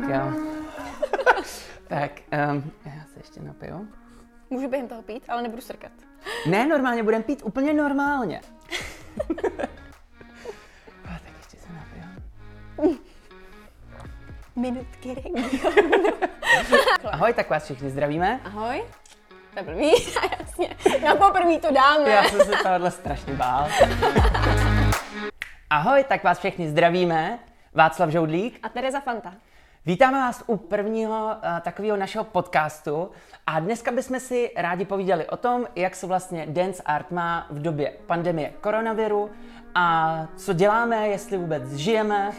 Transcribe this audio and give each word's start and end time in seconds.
Tak 0.00 0.10
jo. 0.10 0.32
tak, 1.88 2.10
um, 2.50 2.72
já 2.84 3.04
se 3.12 3.18
ještě 3.20 3.40
napiju. 3.40 3.88
Můžu 4.50 4.68
během 4.68 4.88
toho 4.88 5.02
pít, 5.02 5.24
ale 5.28 5.42
nebudu 5.42 5.62
srkat. 5.62 5.92
Ne, 6.46 6.66
normálně, 6.66 7.02
budem 7.02 7.22
pít 7.22 7.42
úplně 7.44 7.74
normálně. 7.74 8.40
A 11.04 11.08
tak 11.08 11.32
ještě 11.36 11.56
se 11.56 11.68
napiju. 11.72 12.98
Minutky 14.56 15.14
regionu. 15.14 15.48
Ahoj, 17.12 17.32
tak 17.32 17.50
vás 17.50 17.64
všichni 17.64 17.90
zdravíme. 17.90 18.40
Ahoj. 18.44 18.84
To 19.52 19.58
je 19.58 19.62
blbý, 19.62 19.92
jasně. 20.40 20.76
Na 21.04 21.14
poprvé 21.14 21.58
to 21.58 21.72
dáme. 21.72 22.10
Já 22.10 22.24
jsem 22.24 22.40
se 22.40 22.52
tohle 22.62 22.90
strašně 22.90 23.34
bál. 23.34 23.68
Ahoj, 25.70 26.04
tak 26.04 26.24
vás 26.24 26.38
všichni 26.38 26.68
zdravíme. 26.68 27.38
Václav 27.74 28.10
Žoudlík. 28.10 28.58
A 28.62 28.68
Tereza 28.68 29.00
Fanta. 29.00 29.34
Vítáme 29.86 30.18
vás 30.18 30.44
u 30.46 30.56
prvního 30.56 31.26
uh, 31.26 31.60
takového 31.60 31.96
našeho 31.96 32.24
podcastu 32.24 33.10
a 33.46 33.60
dneska 33.60 33.92
bychom 33.92 34.20
si 34.20 34.50
rádi 34.56 34.84
povídali 34.84 35.26
o 35.26 35.36
tom, 35.36 35.66
jak 35.76 35.96
se 35.96 36.06
vlastně 36.06 36.46
dance 36.46 36.82
art 36.82 37.10
má 37.10 37.46
v 37.50 37.62
době 37.62 37.92
pandemie 38.06 38.52
koronaviru 38.60 39.30
a 39.74 40.26
co 40.36 40.52
děláme, 40.52 41.08
jestli 41.08 41.38
vůbec 41.38 41.72
žijeme 41.74 42.32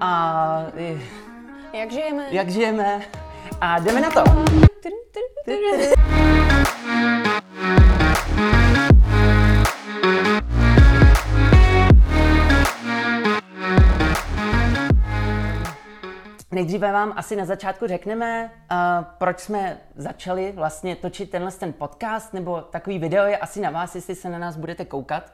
a 0.00 0.62
eh, 0.76 1.78
Jak 1.78 1.92
žijeme? 1.92 2.26
jak 2.30 2.50
žijeme 2.50 3.00
a 3.60 3.78
jdeme 3.78 4.00
na 4.00 4.10
to. 4.10 4.24
Nejdříve 16.58 16.92
vám 16.92 17.12
asi 17.16 17.36
na 17.36 17.44
začátku 17.44 17.86
řekneme, 17.86 18.50
uh, 18.70 18.78
proč 19.18 19.40
jsme 19.40 19.80
začali 19.94 20.52
vlastně 20.52 20.96
točit 20.96 21.30
tenhle 21.30 21.52
ten 21.52 21.72
podcast, 21.72 22.34
nebo 22.34 22.60
takový 22.60 22.98
video 22.98 23.26
je 23.26 23.38
asi 23.38 23.60
na 23.60 23.70
vás, 23.70 23.94
jestli 23.94 24.14
se 24.14 24.30
na 24.30 24.38
nás 24.38 24.56
budete 24.56 24.84
koukat, 24.84 25.32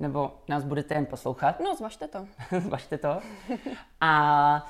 nebo 0.00 0.34
nás 0.48 0.64
budete 0.64 0.94
jen 0.94 1.06
poslouchat. 1.06 1.60
No, 1.60 1.74
zvažte 1.74 2.08
to. 2.08 2.26
Zvažte 2.60 2.98
to. 2.98 3.20
A 4.00 4.66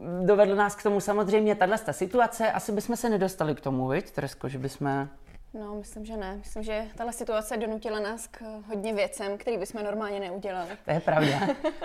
uh, 0.00 0.26
dovedl 0.26 0.56
nás 0.56 0.74
k 0.74 0.82
tomu 0.82 1.00
samozřejmě 1.00 1.54
tahle 1.54 1.78
situace. 1.78 2.52
Asi 2.52 2.72
bychom 2.72 2.96
se 2.96 3.10
nedostali 3.10 3.54
k 3.54 3.60
tomu, 3.60 3.88
viď, 3.88 4.10
Tresko, 4.10 4.48
že 4.48 4.58
bychom... 4.58 5.08
No, 5.54 5.74
myslím, 5.74 6.04
že 6.04 6.16
ne. 6.16 6.36
Myslím, 6.36 6.62
že 6.62 6.84
tahle 6.96 7.12
situace 7.12 7.56
donutila 7.56 8.00
nás 8.00 8.26
k 8.26 8.42
hodně 8.66 8.94
věcem, 8.94 9.38
které 9.38 9.58
bychom 9.58 9.84
normálně 9.84 10.20
neudělali. 10.20 10.68
To 10.84 10.90
je 10.90 11.00
pravda. 11.00 11.38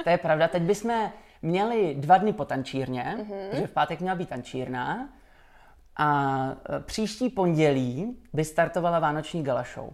To 0.03 0.09
je 0.09 0.17
pravda. 0.17 0.47
Teď 0.47 0.63
bychom 0.63 1.11
měli 1.41 1.95
dva 1.95 2.17
dny 2.17 2.33
po 2.33 2.45
tančírně, 2.45 3.15
mm-hmm. 3.17 3.49
protože 3.49 3.67
v 3.67 3.71
pátek 3.71 3.99
měla 3.99 4.15
být 4.15 4.29
tančírna. 4.29 5.09
A 5.97 6.47
e, 6.69 6.79
příští 6.79 7.29
pondělí 7.29 8.17
by 8.33 8.45
startovala 8.45 8.99
Vánoční 8.99 9.43
gala 9.43 9.63
show 9.73 9.89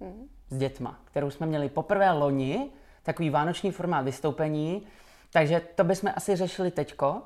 mm. 0.00 0.28
s 0.48 0.56
dětma, 0.56 0.98
kterou 1.04 1.30
jsme 1.30 1.46
měli 1.46 1.68
poprvé 1.68 2.10
loni, 2.10 2.70
takový 3.02 3.30
vánoční 3.30 3.70
formát 3.70 4.04
vystoupení, 4.04 4.86
takže 5.32 5.60
to 5.74 5.84
bychom 5.84 6.12
asi 6.16 6.36
řešili 6.36 6.70
teďko. 6.70 7.22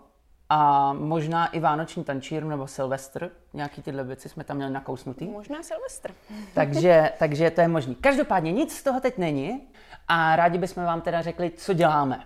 A 0.50 0.92
možná 0.92 1.46
i 1.46 1.61
Vánoční 1.61 2.05
tančírnu 2.05 2.50
nebo 2.50 2.66
Silvestr, 2.66 3.30
nějaký 3.55 3.83
tyhle 3.83 4.05
věci 4.05 4.28
jsme 4.28 4.44
tam 4.44 4.56
měli 4.56 4.72
nakousnutý. 4.72 5.28
Možná 5.28 5.62
Silvestr. 5.62 6.11
takže, 6.55 7.12
takže 7.19 7.50
to 7.50 7.61
je 7.61 7.69
možný. 7.69 7.94
Každopádně 7.94 8.52
nic 8.52 8.77
z 8.77 8.83
toho 8.83 9.00
teď 9.00 9.19
není 9.19 9.69
a 10.08 10.36
rádi 10.36 10.58
bychom 10.58 10.84
vám 10.84 11.00
teda 11.00 11.22
řekli, 11.22 11.50
co 11.50 11.72
děláme. 11.72 12.24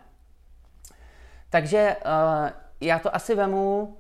Takže 1.53 1.97
uh, 2.05 2.51
já 2.81 2.99
to 2.99 3.15
asi 3.17 3.35
vemu 3.35 3.97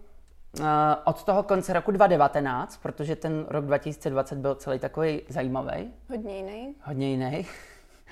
uh, 0.61 0.67
od 1.05 1.25
toho 1.25 1.43
konce 1.43 1.73
roku 1.73 1.91
2019, 1.91 2.77
protože 2.77 3.17
ten 3.17 3.47
rok 3.49 3.65
2020 3.65 4.39
byl 4.39 4.55
celý 4.55 4.79
takový 4.79 5.23
zajímavý, 5.29 5.93
Hodně 6.11 6.37
jiný. 6.37 6.75
hodně 6.83 7.11
jiný. 7.11 7.47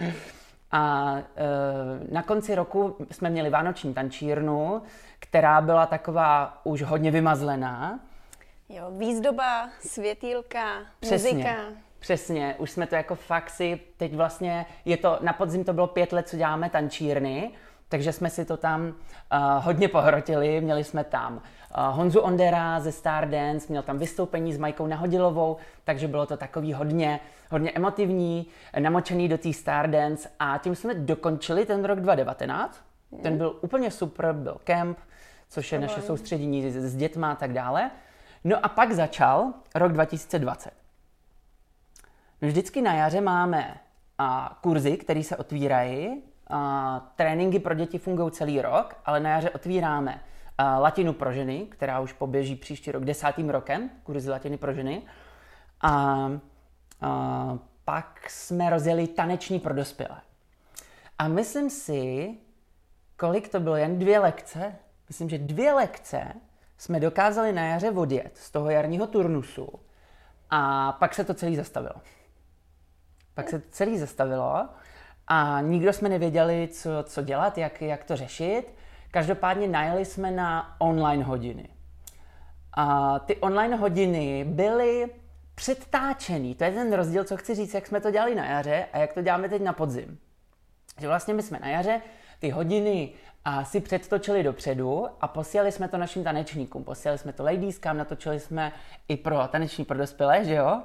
A 0.73 1.13
uh, 1.13 2.13
na 2.13 2.23
konci 2.23 2.55
roku 2.55 2.97
jsme 3.11 3.31
měli 3.31 3.51
vánoční 3.51 3.95
tančírnu, 3.95 4.83
která 5.19 5.61
byla 5.61 5.87
taková 5.87 6.61
už 6.65 6.83
hodně 6.83 7.11
vymazlená. 7.11 8.01
Jo, 8.69 8.91
výzdoba, 8.91 9.69
světýlka, 9.81 10.65
Přesně. 11.01 11.33
muzika. 11.33 11.55
Přesně, 11.99 12.55
už 12.59 12.71
jsme 12.71 12.87
to 12.87 12.95
jako 12.95 13.15
fakt 13.15 13.51
si, 13.51 13.81
teď 13.97 14.15
vlastně, 14.15 14.67
je 14.85 14.97
to, 14.97 15.19
na 15.21 15.33
podzim 15.33 15.65
to 15.65 15.73
bylo 15.73 15.87
pět 15.87 16.13
let, 16.13 16.29
co 16.29 16.37
děláme 16.37 16.71
tančírny, 16.71 17.51
takže 17.91 18.13
jsme 18.13 18.31
si 18.31 18.45
to 18.45 18.57
tam 18.57 18.87
uh, 18.87 18.93
hodně 19.65 19.89
pohrotili, 19.89 20.61
měli 20.61 20.85
jsme 20.85 21.05
tam 21.05 21.35
uh, 21.35 21.41
Honzu 21.97 22.21
Ondera 22.21 22.81
ze 22.81 22.93
Stardance, 22.93 23.67
měl 23.69 23.83
tam 23.83 23.99
vystoupení 23.99 24.53
s 24.53 24.59
Majkou 24.59 24.87
Nahodilovou, 24.87 25.57
takže 25.85 26.09
bylo 26.09 26.27
to 26.27 26.37
takový 26.37 26.73
hodně, 26.73 27.21
hodně 27.51 27.71
emotivní, 27.71 28.47
namočený 28.79 29.29
do 29.29 29.39
té 29.39 29.53
Stardance 29.53 30.29
a 30.39 30.59
tím 30.59 30.75
jsme 30.75 30.95
dokončili 30.95 31.67
ten 31.67 31.85
rok 31.85 32.01
2019. 32.01 32.81
Ten 33.23 33.37
byl 33.37 33.59
úplně 33.61 33.91
super, 33.91 34.33
byl 34.33 34.57
kemp, 34.65 34.99
což 35.49 35.73
je 35.73 35.79
naše 35.79 36.03
soustředění 36.03 36.71
s, 36.71 36.75
s 36.77 36.97
dětma 36.97 37.33
a 37.33 37.35
tak 37.35 37.53
dále. 37.53 37.91
No 38.45 38.57
a 38.63 38.69
pak 38.69 38.93
začal 38.93 39.53
rok 39.75 39.93
2020. 39.93 40.71
My 42.41 42.49
vždycky 42.49 42.83
na 42.83 42.95
jaře 42.95 43.21
máme 43.21 43.81
a, 44.19 44.59
kurzy, 44.63 44.97
které 44.97 45.23
se 45.23 45.37
otvírají. 45.37 46.23
A, 46.51 47.13
tréninky 47.17 47.59
pro 47.59 47.75
děti 47.75 47.99
fungují 47.99 48.31
celý 48.31 48.63
rok, 48.63 48.95
ale 49.05 49.21
na 49.21 49.31
jaře 49.31 49.51
otvíráme 49.51 50.21
a, 50.59 50.79
latinu 50.79 51.13
pro 51.13 51.33
ženy, 51.33 51.67
která 51.71 52.01
už 52.01 52.13
poběží 52.13 52.57
příští 52.57 52.93
rok 52.93 53.05
desátým 53.05 53.51
rokem, 53.51 53.91
kurzy 54.03 54.31
latiny 54.31 54.57
pro 54.57 54.73
ženy. 54.73 55.03
A, 55.81 55.91
a 57.01 57.59
pak 57.85 58.31
jsme 58.31 58.71
rozjeli 58.71 59.07
taneční 59.09 59.61
pro 59.61 59.75
dospělé. 59.75 60.21
A 61.19 61.29
myslím 61.29 61.71
si, 61.71 62.35
kolik 63.17 63.49
to 63.49 63.61
bylo, 63.61 63.77
jen 63.77 63.99
dvě 63.99 64.19
lekce? 64.19 64.75
Myslím, 65.09 65.29
že 65.29 65.39
dvě 65.39 65.73
lekce 65.73 66.33
jsme 66.79 67.01
dokázali 67.01 67.53
na 67.53 67.63
jaře 67.63 67.91
odjet 67.91 68.37
z 68.37 68.51
toho 68.51 68.71
jarního 68.71 69.07
turnusu 69.07 69.69
a 70.51 70.93
pak 70.93 71.15
se 71.15 71.25
to 71.25 71.35
celý 71.35 71.57
zastavilo. 71.57 71.95
Pak 73.35 73.49
se 73.49 73.59
to 73.59 73.69
celý 73.71 73.99
zastavilo 73.99 74.69
a 75.33 75.61
nikdo 75.61 75.93
jsme 75.93 76.09
nevěděli, 76.09 76.69
co, 76.73 76.91
co 77.03 77.23
dělat, 77.23 77.59
jak, 77.59 77.83
jak 77.83 78.05
to 78.05 78.17
řešit. 78.17 78.75
Každopádně 79.11 79.69
najeli 79.69 80.05
jsme 80.05 80.31
na 80.31 80.77
online 80.79 81.25
hodiny. 81.25 81.69
A 82.73 83.19
ty 83.19 83.37
online 83.37 83.77
hodiny 83.77 84.45
byly 84.45 85.07
předtáčený. 85.55 86.55
To 86.55 86.65
je 86.65 86.73
ten 86.73 86.93
rozdíl, 86.93 87.25
co 87.25 87.37
chci 87.37 87.55
říct, 87.55 87.75
jak 87.75 87.87
jsme 87.87 88.01
to 88.01 88.11
dělali 88.11 88.35
na 88.35 88.45
jaře 88.45 88.87
a 88.93 88.99
jak 88.99 89.13
to 89.13 89.23
děláme 89.23 89.49
teď 89.49 89.63
na 89.63 89.73
podzim. 89.73 90.19
Že 91.01 91.09
vlastně 91.09 91.35
my 91.35 91.43
jsme 91.43 91.59
na 91.63 91.69
jaře 91.69 92.01
ty 92.39 92.51
hodiny 92.51 93.13
a 93.45 93.65
si 93.65 93.81
předtočili 93.81 94.43
dopředu 94.43 95.07
a 95.21 95.29
posílali 95.29 95.73
jsme 95.73 95.89
to 95.89 95.99
našim 95.99 96.25
tanečníkům. 96.25 96.85
Posílali 96.85 97.19
jsme 97.19 97.33
to 97.33 97.45
ladieskám, 97.45 97.97
natočili 97.97 98.41
jsme 98.41 98.73
i 99.09 99.17
pro 99.17 99.49
taneční 99.49 99.85
pro 99.85 99.99
dospělé, 99.99 100.45
že 100.45 100.55
jo? 100.55 100.83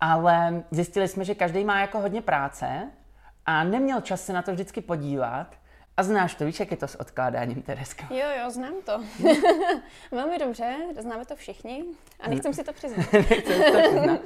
Ale 0.00 0.62
zjistili 0.70 1.08
jsme, 1.08 1.24
že 1.24 1.34
každý 1.34 1.64
má 1.64 1.80
jako 1.80 2.00
hodně 2.00 2.22
práce 2.22 2.90
a 3.48 3.64
neměl 3.64 4.00
čas 4.00 4.24
se 4.24 4.32
na 4.32 4.42
to 4.42 4.52
vždycky 4.52 4.80
podívat. 4.80 5.46
A 5.96 6.02
znáš 6.02 6.34
to, 6.34 6.44
víš, 6.44 6.60
jak 6.60 6.70
je 6.70 6.76
to 6.76 6.88
s 6.88 7.00
odkládáním, 7.00 7.62
Tereska? 7.62 8.06
Jo, 8.10 8.26
jo, 8.40 8.50
znám 8.50 8.74
to. 8.84 9.00
Velmi 10.12 10.38
dobře, 10.38 10.76
známe 10.98 11.24
to 11.24 11.36
všichni 11.36 11.84
a 12.20 12.28
nechcem 12.28 12.54
si 12.54 12.64
to 12.64 12.72
přiznat. 12.72 13.06
Nechcem 13.12 13.72
to 13.72 13.80
přiznat. 13.80 14.20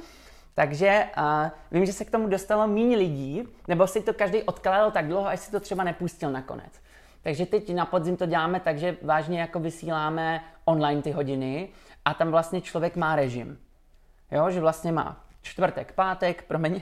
Takže 0.53 1.05
uh, 1.17 1.49
vím, 1.71 1.85
že 1.85 1.93
se 1.93 2.05
k 2.05 2.11
tomu 2.11 2.27
dostalo 2.27 2.67
méně 2.67 2.97
lidí, 2.97 3.43
nebo 3.67 3.87
si 3.87 4.01
to 4.01 4.13
každý 4.13 4.43
odkládal 4.43 4.91
tak 4.91 5.07
dlouho, 5.07 5.27
až 5.27 5.39
si 5.39 5.51
to 5.51 5.59
třeba 5.59 5.83
nepustil 5.83 6.31
nakonec. 6.31 6.81
Takže 7.21 7.45
teď 7.45 7.73
na 7.73 7.85
podzim 7.85 8.17
to 8.17 8.25
děláme 8.25 8.59
tak, 8.59 8.77
že 8.77 8.97
vážně 9.01 9.39
jako 9.41 9.59
vysíláme 9.59 10.43
online 10.65 11.01
ty 11.01 11.11
hodiny 11.11 11.69
a 12.05 12.13
tam 12.13 12.31
vlastně 12.31 12.61
člověk 12.61 12.95
má 12.95 13.15
režim. 13.15 13.59
Jo, 14.31 14.49
že 14.49 14.59
vlastně 14.59 14.91
má 14.91 15.22
čtvrtek, 15.43 15.93
pátek, 15.93 16.43
promiň, 16.43 16.81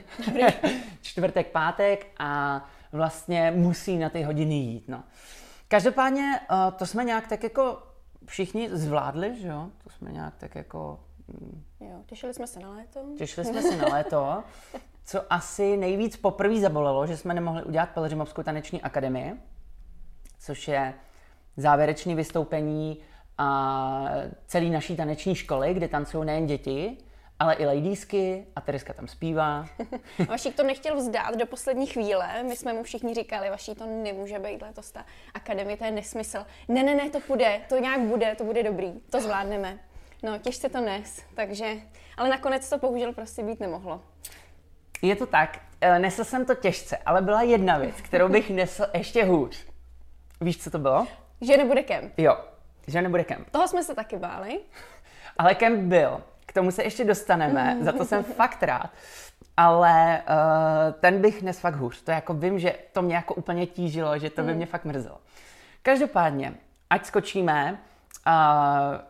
čtvrtek, 1.02 1.50
pátek 1.50 2.06
a 2.18 2.64
vlastně 2.92 3.52
musí 3.56 3.98
na 3.98 4.08
ty 4.08 4.22
hodiny 4.22 4.54
jít. 4.54 4.88
No. 4.88 5.02
Každopádně 5.68 6.40
uh, 6.50 6.72
to 6.72 6.86
jsme 6.86 7.04
nějak 7.04 7.28
tak 7.28 7.42
jako 7.42 7.82
všichni 8.26 8.68
zvládli, 8.72 9.36
že 9.40 9.48
jo? 9.48 9.70
To 9.84 9.90
jsme 9.90 10.12
nějak 10.12 10.34
tak 10.36 10.54
jako 10.54 11.00
mm, 11.28 11.64
Jo, 11.80 12.02
těšili 12.06 12.34
jsme 12.34 12.46
se 12.46 12.60
na 12.60 12.70
léto. 12.70 13.00
Těšili 13.18 13.46
jsme 13.46 13.62
se 13.62 13.76
na 13.76 13.88
léto, 13.88 14.42
co 15.04 15.32
asi 15.32 15.76
nejvíc 15.76 16.16
poprvé 16.16 16.60
zabolelo, 16.60 17.06
že 17.06 17.16
jsme 17.16 17.34
nemohli 17.34 17.62
udělat 17.62 17.90
Pelřimovskou 17.90 18.42
taneční 18.42 18.82
akademii, 18.82 19.32
což 20.38 20.68
je 20.68 20.94
závěrečné 21.56 22.14
vystoupení 22.14 22.98
a 23.38 24.08
celé 24.46 24.66
naší 24.66 24.96
taneční 24.96 25.34
školy, 25.34 25.74
kde 25.74 25.88
tancují 25.88 26.26
nejen 26.26 26.46
děti, 26.46 26.98
ale 27.42 27.54
i 27.54 27.66
ladiesky 27.66 28.46
a 28.56 28.60
Tereska 28.60 28.92
tam 28.92 29.08
zpívá. 29.08 29.66
Vašík 30.28 30.56
to 30.56 30.62
nechtěl 30.62 30.96
vzdát 30.96 31.36
do 31.36 31.46
poslední 31.46 31.86
chvíle. 31.86 32.42
My 32.42 32.56
jsme 32.56 32.72
mu 32.72 32.82
všichni 32.82 33.14
říkali, 33.14 33.50
Vaší 33.50 33.74
to 33.74 33.86
nemůže 33.86 34.38
být 34.38 34.62
letos 34.62 34.92
ta 34.92 35.04
akademie, 35.34 35.76
to 35.76 35.84
je 35.84 35.90
nesmysl. 35.90 36.46
Ne, 36.68 36.82
ne, 36.82 36.94
ne, 36.94 37.10
to 37.10 37.20
půjde, 37.20 37.60
to 37.68 37.78
nějak 37.78 38.00
bude, 38.00 38.34
to 38.34 38.44
bude 38.44 38.62
dobrý, 38.62 38.92
to 39.10 39.20
zvládneme. 39.20 39.78
No, 40.22 40.38
těžce 40.38 40.68
to 40.68 40.80
nes, 40.80 41.22
takže, 41.34 41.66
ale 42.16 42.28
nakonec 42.28 42.70
to 42.70 42.78
bohužel 42.78 43.12
prostě 43.12 43.42
být 43.42 43.60
nemohlo. 43.60 44.00
Je 45.02 45.16
to 45.16 45.26
tak, 45.26 45.58
eh, 45.80 45.98
nesl 45.98 46.24
jsem 46.24 46.46
to 46.46 46.54
těžce, 46.54 46.96
ale 46.96 47.22
byla 47.22 47.42
jedna 47.42 47.78
věc, 47.78 48.00
kterou 48.00 48.28
bych 48.28 48.50
nesl 48.60 48.86
ještě 48.94 49.24
hůř. 49.24 49.66
Víš, 50.40 50.62
co 50.62 50.70
to 50.70 50.78
bylo? 50.78 51.06
Že 51.40 51.56
nebude 51.56 51.82
kemp. 51.82 52.12
Jo, 52.18 52.36
že 52.86 53.02
nebude 53.02 53.24
kemp. 53.24 53.50
Toho 53.50 53.68
jsme 53.68 53.84
se 53.84 53.94
taky 53.94 54.16
báli. 54.16 54.60
Ale 55.38 55.54
kemp 55.54 55.80
byl. 55.80 56.22
K 56.52 56.54
tomu 56.54 56.70
se 56.70 56.82
ještě 56.82 57.04
dostaneme, 57.04 57.76
za 57.80 57.92
to 57.92 58.04
jsem 58.04 58.24
fakt 58.24 58.62
rád. 58.62 58.90
Ale 59.56 60.22
uh, 60.22 60.92
ten 61.00 61.20
bych 61.20 61.42
nes 61.42 61.60
fakt 61.60 61.74
hůř. 61.74 62.02
To 62.02 62.10
jako 62.10 62.34
vím, 62.34 62.58
že 62.58 62.74
to 62.92 63.02
mě 63.02 63.14
jako 63.14 63.34
úplně 63.34 63.66
tížilo, 63.66 64.18
že 64.18 64.30
to 64.30 64.42
by 64.42 64.54
mě 64.54 64.66
fakt 64.66 64.84
mrzelo. 64.84 65.18
Každopádně, 65.82 66.54
ať 66.90 67.06
skočíme, 67.06 67.78
uh, 68.26 68.32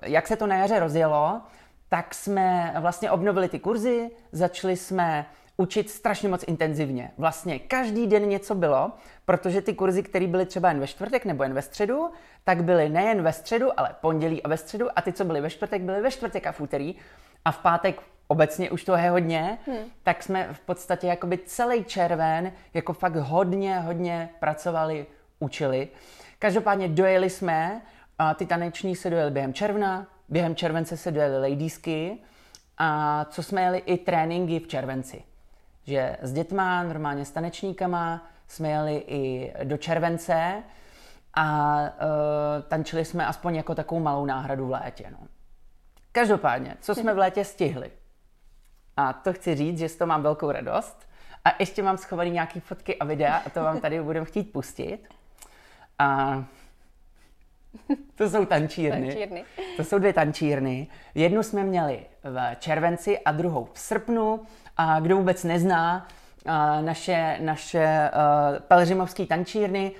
jak 0.02 0.26
se 0.26 0.36
to 0.36 0.46
na 0.46 0.56
jaře 0.56 0.78
rozjelo, 0.80 1.40
tak 1.88 2.14
jsme 2.14 2.74
vlastně 2.80 3.10
obnovili 3.10 3.48
ty 3.48 3.58
kurzy, 3.58 4.10
začali 4.32 4.76
jsme 4.76 5.26
učit 5.56 5.90
strašně 5.90 6.28
moc 6.28 6.44
intenzivně. 6.46 7.10
Vlastně 7.18 7.58
každý 7.58 8.06
den 8.06 8.28
něco 8.28 8.54
bylo, 8.54 8.92
protože 9.24 9.62
ty 9.62 9.74
kurzy, 9.74 10.02
které 10.02 10.26
byly 10.26 10.46
třeba 10.46 10.68
jen 10.68 10.80
ve 10.80 10.86
čtvrtek 10.86 11.24
nebo 11.24 11.42
jen 11.42 11.54
ve 11.54 11.62
středu, 11.62 12.10
tak 12.44 12.64
byly 12.64 12.88
nejen 12.88 13.22
ve 13.22 13.32
středu, 13.32 13.80
ale 13.80 13.94
pondělí 14.00 14.42
a 14.42 14.48
ve 14.48 14.56
středu 14.56 14.88
a 14.96 15.02
ty, 15.02 15.12
co 15.12 15.24
byly 15.24 15.40
ve 15.40 15.50
čtvrtek, 15.50 15.82
byly 15.82 16.00
ve 16.00 16.10
čtvrtek 16.10 16.46
a 16.46 16.52
v 16.52 16.60
úterý 16.60 16.94
a 17.44 17.52
v 17.52 17.58
pátek 17.58 18.02
obecně 18.28 18.70
už 18.70 18.84
to 18.84 18.96
je 18.96 19.10
hodně, 19.10 19.58
hmm. 19.66 19.76
tak 20.02 20.22
jsme 20.22 20.48
v 20.52 20.60
podstatě 20.60 21.06
jakoby 21.06 21.38
celý 21.38 21.84
červen 21.84 22.52
jako 22.74 22.92
fakt 22.92 23.16
hodně, 23.16 23.80
hodně 23.80 24.30
pracovali, 24.40 25.06
učili. 25.38 25.88
Každopádně 26.38 26.88
dojeli 26.88 27.30
jsme, 27.30 27.82
a 28.18 28.34
ty 28.34 28.46
taneční 28.46 28.96
se 28.96 29.10
dojeli 29.10 29.30
během 29.30 29.54
června, 29.54 30.06
během 30.28 30.56
července 30.56 30.96
se 30.96 31.10
dojeli 31.10 31.50
ladiesky 31.50 32.18
a 32.78 33.24
co 33.24 33.42
jsme 33.42 33.62
jeli 33.62 33.78
i 33.78 33.98
tréninky 33.98 34.58
v 34.58 34.68
červenci. 34.68 35.22
Že 35.84 36.16
s 36.22 36.32
dětma, 36.32 36.82
normálně 36.82 37.24
s 37.24 37.30
tanečníkama, 37.30 38.26
jsme 38.48 38.68
jeli 38.68 39.04
i 39.06 39.52
do 39.64 39.76
července 39.76 40.62
a 41.34 41.78
uh, 41.80 42.62
tančili 42.68 43.04
jsme 43.04 43.26
aspoň 43.26 43.54
jako 43.54 43.74
takovou 43.74 44.00
malou 44.00 44.26
náhradu 44.26 44.66
v 44.66 44.70
létě. 44.70 45.04
No. 45.10 45.18
Každopádně, 46.12 46.76
co 46.80 46.94
jsme 46.94 47.14
v 47.14 47.18
létě 47.18 47.44
stihli? 47.44 47.90
A 48.96 49.12
to 49.12 49.32
chci 49.32 49.54
říct, 49.54 49.78
že 49.78 49.88
z 49.88 49.96
toho 49.96 50.08
mám 50.08 50.22
velkou 50.22 50.50
radost. 50.50 51.08
A 51.44 51.54
ještě 51.58 51.82
mám 51.82 51.98
schovaný 51.98 52.30
nějaké 52.30 52.60
fotky 52.60 52.98
a 52.98 53.04
videa 53.04 53.42
a 53.46 53.50
to 53.50 53.62
vám 53.62 53.80
tady 53.80 54.02
budeme 54.02 54.26
chtít 54.26 54.52
pustit. 54.52 54.98
A 55.98 56.44
to 58.14 58.30
jsou 58.30 58.44
tančírny. 58.44 59.06
Tančírny. 59.06 59.44
To 59.76 59.84
jsou 59.84 59.98
dvě 59.98 60.12
tančírny. 60.12 60.86
Jednu 61.14 61.42
jsme 61.42 61.64
měli 61.64 62.06
v 62.24 62.56
červenci 62.58 63.18
a 63.18 63.32
druhou 63.32 63.68
v 63.72 63.78
srpnu. 63.78 64.40
A 64.76 65.00
kdo 65.00 65.16
vůbec 65.16 65.44
nezná 65.44 66.08
naše, 66.80 67.38
naše 67.40 68.10
uh, 68.12 68.58
pelřimovské 68.58 69.26
tančírny, 69.26 69.92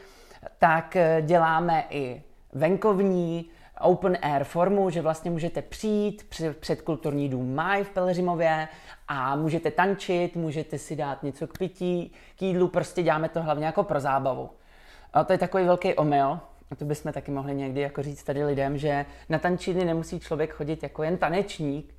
tak 0.59 0.97
eh, 0.97 1.23
děláme 1.23 1.85
i 1.91 2.23
venkovní, 2.53 3.51
open 3.83 4.19
air 4.23 4.45
formu, 4.45 4.91
že 4.91 5.03
vlastně 5.03 5.31
můžete 5.31 5.63
přijít 5.63 6.27
před 6.61 6.83
kulturní 6.83 7.29
dům 7.29 7.55
Maj 7.55 7.85
v 7.85 7.91
Pelřimově 7.91 8.69
a 9.09 9.37
můžete 9.37 9.71
tančit, 9.71 10.37
můžete 10.37 10.79
si 10.79 10.97
dát 10.97 11.23
něco 11.23 11.47
k 11.47 11.59
pití, 11.59 12.13
k 12.37 12.43
jídlu, 12.43 12.69
prostě 12.69 13.03
děláme 13.03 13.29
to 13.29 13.43
hlavně 13.43 13.67
jako 13.67 13.83
pro 13.83 14.01
zábavu. 14.01 14.51
A 15.13 15.25
to 15.25 15.33
je 15.33 15.39
takový 15.39 15.65
velký 15.65 15.95
omyl, 15.95 16.41
a 16.71 16.75
to 16.75 16.85
bychom 16.85 17.13
taky 17.13 17.31
mohli 17.31 17.55
někdy 17.55 17.81
jako 17.81 18.03
říct 18.03 18.23
tady 18.23 18.45
lidem, 18.45 18.79
že 18.79 19.07
na 19.29 19.39
tančiny 19.39 19.85
nemusí 19.85 20.21
člověk 20.21 20.53
chodit 20.53 20.83
jako 20.83 21.03
jen 21.03 21.17
tanečník, 21.17 21.95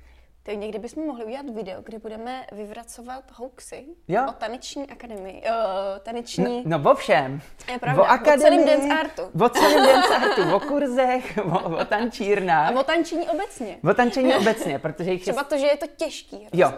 tak 0.46 0.56
někdy 0.56 0.78
bychom 0.78 1.06
mohli 1.06 1.24
udělat 1.24 1.50
video, 1.50 1.82
kde 1.82 1.98
budeme 1.98 2.46
vyvracovat 2.52 3.24
hoaxy 3.34 3.84
jo. 4.08 4.26
o 4.28 4.32
taneční 4.32 4.90
akademii. 4.90 5.42
O, 5.42 6.00
taneční... 6.00 6.62
No, 6.66 6.78
no 6.78 6.90
o 6.90 6.94
všem. 6.94 7.40
Je 7.72 7.78
pravda, 7.78 8.02
o, 8.02 8.06
akademii, 8.06 8.60
o 8.60 8.66
celém 8.66 8.66
dance 8.66 9.00
artu. 9.00 9.22
O 9.44 9.48
celém 9.48 9.86
dance 9.86 10.16
artu, 10.16 10.56
o 10.56 10.60
kurzech, 10.60 11.38
o, 11.44 11.76
o 11.76 11.84
tančírnách. 11.84 12.76
A 12.76 12.80
o 12.80 12.82
tančení 12.82 13.28
obecně. 13.28 13.78
O 13.90 13.94
tančení 13.94 14.34
obecně, 14.40 14.78
protože 14.78 15.12
jich 15.12 15.22
Třeba 15.22 15.40
je... 15.40 15.44
to, 15.44 15.58
že 15.58 15.66
je 15.66 15.76
to 15.76 15.86
těžký. 15.86 16.36
Hrozně. 16.36 16.62
Jo, 16.62 16.72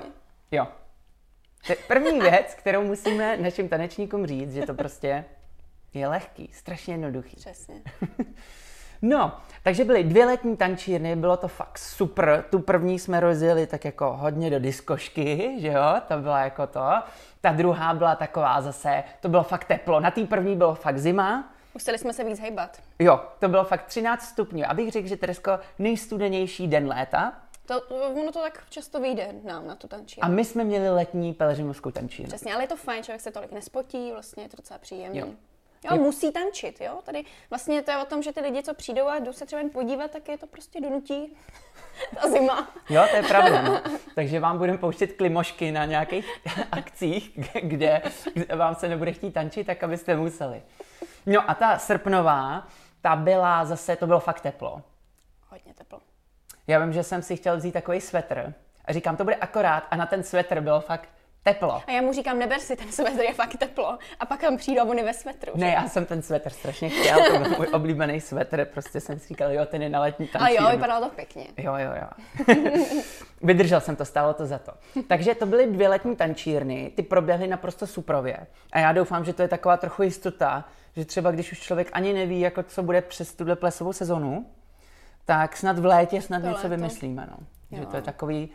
jo. 0.50 0.66
První 1.88 2.20
věc, 2.20 2.54
kterou 2.54 2.84
musíme 2.84 3.36
našim 3.36 3.68
tanečníkům 3.68 4.26
říct, 4.26 4.52
že 4.52 4.66
to 4.66 4.74
prostě 4.74 5.24
je 5.94 6.08
lehký, 6.08 6.50
strašně 6.52 6.94
jednoduchý. 6.94 7.36
Přesně. 7.36 7.82
No, 9.02 9.32
takže 9.62 9.84
byly 9.84 10.04
dvě 10.04 10.26
letní 10.26 10.56
tančírny, 10.56 11.16
bylo 11.16 11.36
to 11.36 11.48
fakt 11.48 11.78
super. 11.78 12.44
Tu 12.50 12.58
první 12.58 12.98
jsme 12.98 13.20
rozjeli 13.20 13.66
tak 13.66 13.84
jako 13.84 14.12
hodně 14.12 14.50
do 14.50 14.58
diskošky, 14.58 15.56
že 15.58 15.68
jo, 15.68 15.82
to 16.08 16.18
byla 16.18 16.40
jako 16.40 16.66
to. 16.66 16.84
Ta 17.40 17.52
druhá 17.52 17.94
byla 17.94 18.14
taková 18.16 18.60
zase, 18.60 19.04
to 19.20 19.28
bylo 19.28 19.42
fakt 19.42 19.64
teplo. 19.64 20.00
Na 20.00 20.10
té 20.10 20.24
první 20.24 20.56
bylo 20.56 20.74
fakt 20.74 20.98
zima. 20.98 21.52
Museli 21.74 21.98
jsme 21.98 22.12
se 22.12 22.24
víc 22.24 22.40
hejbat. 22.40 22.82
Jo, 22.98 23.20
to 23.38 23.48
bylo 23.48 23.64
fakt 23.64 23.86
13 23.86 24.22
stupňů. 24.22 24.64
Abych 24.68 24.92
řekl, 24.92 25.08
že 25.08 25.16
Teresko, 25.16 25.58
nejstudenější 25.78 26.68
den 26.68 26.88
léta. 26.88 27.32
To, 27.66 27.80
ono 27.98 28.32
to 28.32 28.40
tak 28.40 28.62
často 28.70 29.00
vyjde 29.00 29.28
nám 29.44 29.66
na 29.66 29.74
tu 29.74 29.88
tančírnu. 29.88 30.24
A 30.24 30.28
my 30.28 30.44
jsme 30.44 30.64
měli 30.64 30.90
letní 30.90 31.34
pelřimovskou 31.34 31.90
tančírnu. 31.90 32.28
Přesně, 32.28 32.54
ale 32.54 32.62
je 32.64 32.68
to 32.68 32.76
fajn, 32.76 33.02
člověk 33.02 33.20
se 33.20 33.30
tolik 33.30 33.52
nespotí, 33.52 34.10
vlastně 34.12 34.42
je 34.42 34.48
to 34.48 34.56
docela 34.56 34.78
příjemný. 34.78 35.36
Jo. 35.84 35.96
Jo, 35.96 36.02
musí 36.02 36.32
tančit, 36.32 36.80
jo. 36.80 36.98
Tady 37.04 37.24
vlastně 37.50 37.82
to 37.82 37.90
je 37.90 37.98
o 37.98 38.04
tom, 38.04 38.22
že 38.22 38.32
ty 38.32 38.40
lidi, 38.40 38.62
co 38.62 38.74
přijdou 38.74 39.06
a 39.06 39.18
jdou 39.18 39.32
se 39.32 39.46
třeba 39.46 39.62
jen 39.62 39.70
podívat, 39.70 40.10
tak 40.10 40.28
je 40.28 40.38
to 40.38 40.46
prostě 40.46 40.80
donutí 40.80 41.36
ta 42.20 42.28
zima. 42.28 42.68
Jo, 42.90 43.04
to 43.10 43.16
je 43.16 43.22
pravda. 43.22 43.62
No. 43.62 43.80
Takže 44.14 44.40
vám 44.40 44.58
budeme 44.58 44.78
pouštět 44.78 45.06
klimošky 45.06 45.72
na 45.72 45.84
nějakých 45.84 46.40
akcích, 46.72 47.30
kde, 47.34 47.60
kde 47.60 48.02
vám 48.56 48.74
se 48.74 48.88
nebude 48.88 49.12
chtít 49.12 49.30
tančit, 49.30 49.66
tak 49.66 49.84
abyste 49.84 50.16
museli. 50.16 50.62
No 51.26 51.50
a 51.50 51.54
ta 51.54 51.78
srpnová, 51.78 52.66
ta 53.00 53.16
byla 53.16 53.64
zase, 53.64 53.96
to 53.96 54.06
bylo 54.06 54.20
fakt 54.20 54.40
teplo. 54.40 54.82
Hodně 55.48 55.74
teplo. 55.74 56.00
Já 56.66 56.78
vím, 56.78 56.92
že 56.92 57.02
jsem 57.02 57.22
si 57.22 57.36
chtěl 57.36 57.56
vzít 57.56 57.72
takový 57.72 58.00
svetr. 58.00 58.54
A 58.84 58.92
říkám, 58.92 59.16
to 59.16 59.24
bude 59.24 59.36
akorát. 59.36 59.86
A 59.90 59.96
na 59.96 60.06
ten 60.06 60.22
svetr 60.22 60.60
bylo 60.60 60.80
fakt 60.80 61.08
teplo. 61.46 61.82
A 61.86 61.90
já 61.90 62.02
mu 62.02 62.12
říkám, 62.12 62.38
neber 62.38 62.60
si, 62.60 62.76
ten 62.76 62.92
svetr 62.92 63.22
je 63.22 63.34
fakt 63.34 63.56
teplo. 63.56 63.98
A 64.20 64.26
pak 64.26 64.40
tam 64.40 64.56
přijdu 64.56 64.80
a 64.80 64.84
on 64.84 64.98
je 64.98 65.04
ve 65.04 65.14
svetru. 65.14 65.52
Ne, 65.54 65.72
já 65.72 65.88
jsem 65.88 66.04
ten 66.04 66.22
svetr 66.22 66.50
strašně 66.50 66.88
chtěl, 66.88 67.18
to 67.24 67.38
byl 67.38 67.50
můj 67.56 67.66
oblíbený 67.72 68.20
svetr, 68.20 68.64
prostě 68.64 69.00
jsem 69.00 69.18
si 69.18 69.28
říkal, 69.28 69.52
jo, 69.52 69.66
ten 69.66 69.82
je 69.82 69.88
na 69.88 70.00
letní 70.00 70.26
tančírnu. 70.26 70.66
A 70.66 70.70
jo, 70.70 70.76
vypadalo 70.76 71.08
to 71.08 71.14
pěkně. 71.14 71.46
Jo, 71.56 71.74
jo, 71.76 71.90
jo. 72.00 72.08
Vydržel 73.42 73.80
jsem 73.80 73.96
to, 73.96 74.04
stálo 74.04 74.34
to 74.34 74.46
za 74.46 74.58
to. 74.58 74.72
Takže 75.06 75.34
to 75.34 75.46
byly 75.46 75.66
dvě 75.66 75.88
letní 75.88 76.16
tančírny, 76.16 76.92
ty 76.94 77.02
proběhly 77.02 77.46
naprosto 77.46 77.86
suprově. 77.86 78.46
A 78.72 78.78
já 78.78 78.92
doufám, 78.92 79.24
že 79.24 79.32
to 79.32 79.42
je 79.42 79.48
taková 79.48 79.76
trochu 79.76 80.02
jistota, 80.02 80.64
že 80.96 81.04
třeba 81.04 81.30
když 81.30 81.52
už 81.52 81.60
člověk 81.60 81.88
ani 81.92 82.12
neví, 82.12 82.40
jako 82.40 82.62
co 82.62 82.82
bude 82.82 83.02
přes 83.02 83.34
tuhle 83.34 83.56
plesovou 83.56 83.92
sezonu, 83.92 84.46
tak 85.24 85.56
snad 85.56 85.78
v 85.78 85.84
létě 85.84 86.22
snad 86.22 86.40
to 86.40 86.46
něco 86.46 86.56
léto. 86.56 86.68
vymyslíme. 86.68 87.28
No. 87.30 87.36
Že 87.78 87.86
to 87.86 87.96
je 87.96 88.02
takový, 88.02 88.48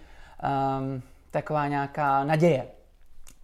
um, 0.80 1.02
taková 1.32 1.68
nějaká 1.68 2.24
naděje. 2.24 2.68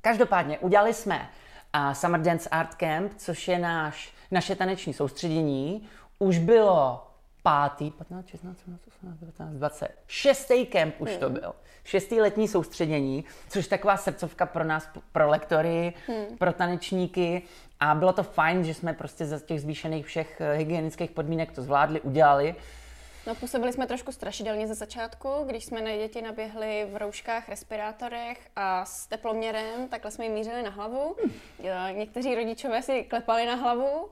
Každopádně 0.08 0.60
udělali 0.60 0.94
jsme 0.94 1.30
uh, 1.76 1.92
Summer 1.92 2.22
Dance 2.22 2.50
Art 2.50 2.76
Camp, 2.76 3.14
což 3.18 3.48
je 3.48 3.60
náš, 3.60 4.14
naše 4.32 4.56
taneční 4.56 4.94
soustředění. 4.94 5.88
Už 6.20 6.38
bylo 6.38 7.08
pátý, 7.44 7.92
15, 7.92 8.28
16, 8.28 8.58
17, 8.60 8.82
18, 8.88 9.20
19, 9.20 9.54
20. 9.54 9.88
Šestý 10.08 10.66
kemp 10.66 10.96
už 11.00 11.12
mm. 11.12 11.18
to 11.18 11.30
byl. 11.30 11.56
Šestý 11.84 12.22
letní 12.22 12.48
soustředění, 12.48 13.26
což 13.50 13.68
taková 13.68 13.98
srdcovka 13.98 14.46
pro 14.46 14.64
nás, 14.64 14.90
pro 15.12 15.30
lektory, 15.30 15.94
mm. 16.10 16.38
pro 16.38 16.54
tanečníky. 16.54 17.42
A 17.80 17.96
bylo 17.96 18.14
to 18.14 18.24
fajn, 18.24 18.64
že 18.64 18.74
jsme 18.74 18.94
prostě 18.94 19.26
za 19.26 19.40
těch 19.40 19.62
zvýšených 19.62 20.06
všech 20.06 20.42
eh, 20.42 20.54
hygienických 20.54 21.12
podmínek 21.12 21.52
to 21.52 21.62
zvládli, 21.62 22.02
udělali. 22.02 22.56
No, 23.28 23.36
působili 23.36 23.74
jsme 23.74 23.88
trošku 23.88 24.12
strašidelně 24.12 24.68
ze 24.68 24.76
začátku, 24.76 25.30
když 25.46 25.66
jsme 25.66 25.82
na 25.82 25.92
děti 25.98 26.22
naběhli 26.22 26.88
v 26.92 26.98
rouškách, 26.98 27.50
respirátorech 27.50 28.50
a 28.56 28.86
s 28.86 29.08
teploměrem, 29.08 29.88
takhle 29.88 30.12
jsme 30.12 30.26
jim 30.26 30.34
mířili 30.34 30.64
na 30.64 30.70
hlavu. 30.70 31.16
Někteří 31.92 32.36
rodičové 32.36 32.82
si 32.82 33.04
klepali 33.04 33.46
na 33.46 33.56
hlavu, 33.56 34.10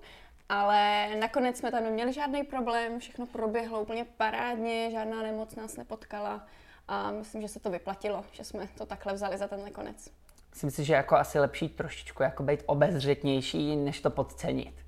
ale 0.50 1.08
nakonec 1.20 1.58
jsme 1.58 1.72
tam 1.72 1.84
neměli 1.84 2.14
žádný 2.14 2.44
problém, 2.44 3.00
všechno 3.00 3.26
proběhlo 3.26 3.82
úplně 3.82 4.06
parádně, 4.18 4.92
žádná 4.92 5.22
nemoc 5.22 5.56
nás 5.56 5.78
nepotkala 5.78 6.48
a 6.88 7.12
myslím, 7.12 7.42
že 7.42 7.48
se 7.48 7.60
to 7.60 7.70
vyplatilo, 7.70 8.26
že 8.32 8.44
jsme 8.44 8.68
to 8.78 8.86
takhle 8.86 9.14
vzali 9.14 9.38
za 9.38 9.48
ten 9.48 9.72
konec. 9.72 10.12
Myslím 10.50 10.72
si, 10.72 10.84
že 10.84 10.94
jako 10.94 11.16
asi 11.16 11.40
lepší 11.40 11.70
trošičku 11.70 12.24
jako 12.24 12.44
být 12.44 12.64
obezřetnější, 12.66 13.76
než 13.76 14.02
to 14.02 14.10
podcenit. 14.10 14.85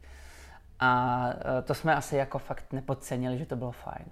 A 0.80 1.24
e, 1.60 1.62
to 1.62 1.74
jsme 1.74 1.96
asi 1.96 2.16
jako 2.16 2.40
fakt 2.40 2.74
nepodcenili, 2.74 3.38
že 3.38 3.46
to 3.46 3.56
bylo 3.56 3.72
fajn. 3.72 4.06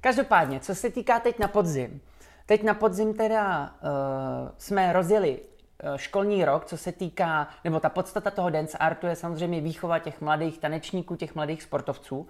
Každopádně, 0.00 0.60
co 0.60 0.74
se 0.74 0.90
týká 0.90 1.20
teď 1.20 1.38
na 1.38 1.48
podzim. 1.48 2.00
Teď 2.46 2.62
na 2.62 2.74
podzim 2.74 3.14
teda 3.14 3.62
uh, 3.62 4.50
jsme 4.58 4.92
rozjeli 4.92 5.40
uh, 5.40 5.96
školní 5.96 6.44
rok, 6.44 6.64
co 6.64 6.76
se 6.76 6.92
týká, 6.92 7.48
nebo 7.64 7.80
ta 7.80 7.88
podstata 7.88 8.30
toho 8.30 8.50
dance 8.50 8.78
artu 8.78 9.06
je 9.06 9.16
samozřejmě 9.16 9.60
výchova 9.60 9.98
těch 9.98 10.20
mladých 10.20 10.58
tanečníků, 10.58 11.16
těch 11.16 11.34
mladých 11.34 11.62
sportovců, 11.62 12.28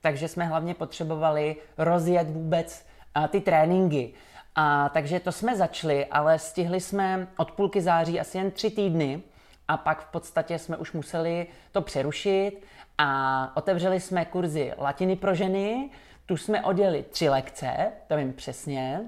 takže 0.00 0.28
jsme 0.28 0.44
hlavně 0.44 0.74
potřebovali 0.74 1.56
rozjet 1.78 2.30
vůbec 2.30 2.86
uh, 3.16 3.26
ty 3.26 3.40
tréninky. 3.40 4.12
A 4.54 4.88
takže 4.88 5.20
to 5.20 5.32
jsme 5.32 5.56
začali, 5.56 6.06
ale 6.06 6.38
stihli 6.38 6.80
jsme 6.80 7.28
od 7.36 7.50
půlky 7.50 7.80
září 7.80 8.20
asi 8.20 8.38
jen 8.38 8.50
tři 8.50 8.70
týdny 8.70 9.22
a 9.68 9.76
pak 9.76 10.00
v 10.00 10.10
podstatě 10.10 10.58
jsme 10.58 10.76
už 10.76 10.92
museli 10.92 11.46
to 11.72 11.80
přerušit 11.82 12.52
a 12.98 13.52
otevřeli 13.56 14.00
jsme 14.00 14.24
kurzy 14.24 14.72
latiny 14.78 15.16
pro 15.16 15.34
ženy, 15.34 15.90
tu 16.26 16.36
jsme 16.36 16.62
odjeli 16.62 17.04
tři 17.10 17.28
lekce, 17.28 17.92
to 18.08 18.16
vím 18.16 18.32
přesně, 18.32 19.00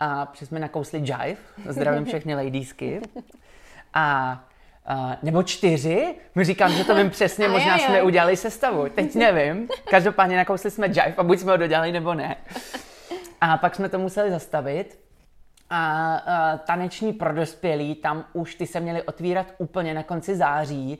a 0.00 0.32
jsme 0.34 0.60
nakousli 0.60 0.98
jive, 0.98 1.36
zdravím 1.68 2.04
všechny 2.04 2.34
ladiesky. 2.34 3.00
A 3.94 4.44
Uh, 4.90 5.12
nebo 5.22 5.42
čtyři, 5.42 6.14
my 6.34 6.44
říkám, 6.44 6.72
že 6.72 6.84
to 6.84 6.94
vím 6.94 7.10
přesně, 7.10 7.48
možná 7.48 7.78
jsme 7.78 8.02
udělali 8.02 8.36
sestavu, 8.36 8.88
teď 8.88 9.14
nevím. 9.14 9.68
Každopádně 9.90 10.36
nakousli 10.36 10.70
jsme 10.70 10.86
jive 10.86 11.14
a 11.16 11.22
buď 11.22 11.38
jsme 11.38 11.52
ho 11.52 11.56
dodělali, 11.56 11.92
nebo 11.92 12.14
ne. 12.14 12.36
A 13.40 13.56
pak 13.56 13.74
jsme 13.74 13.88
to 13.88 13.98
museli 13.98 14.30
zastavit. 14.30 14.98
A 15.70 16.22
uh, 16.26 16.58
taneční 16.58 17.12
pro 17.12 17.34
dospělí, 17.34 17.94
tam 17.94 18.24
už 18.32 18.54
ty 18.54 18.66
se 18.66 18.80
měly 18.80 19.02
otvírat 19.02 19.46
úplně 19.58 19.94
na 19.94 20.02
konci 20.02 20.36
září, 20.36 20.98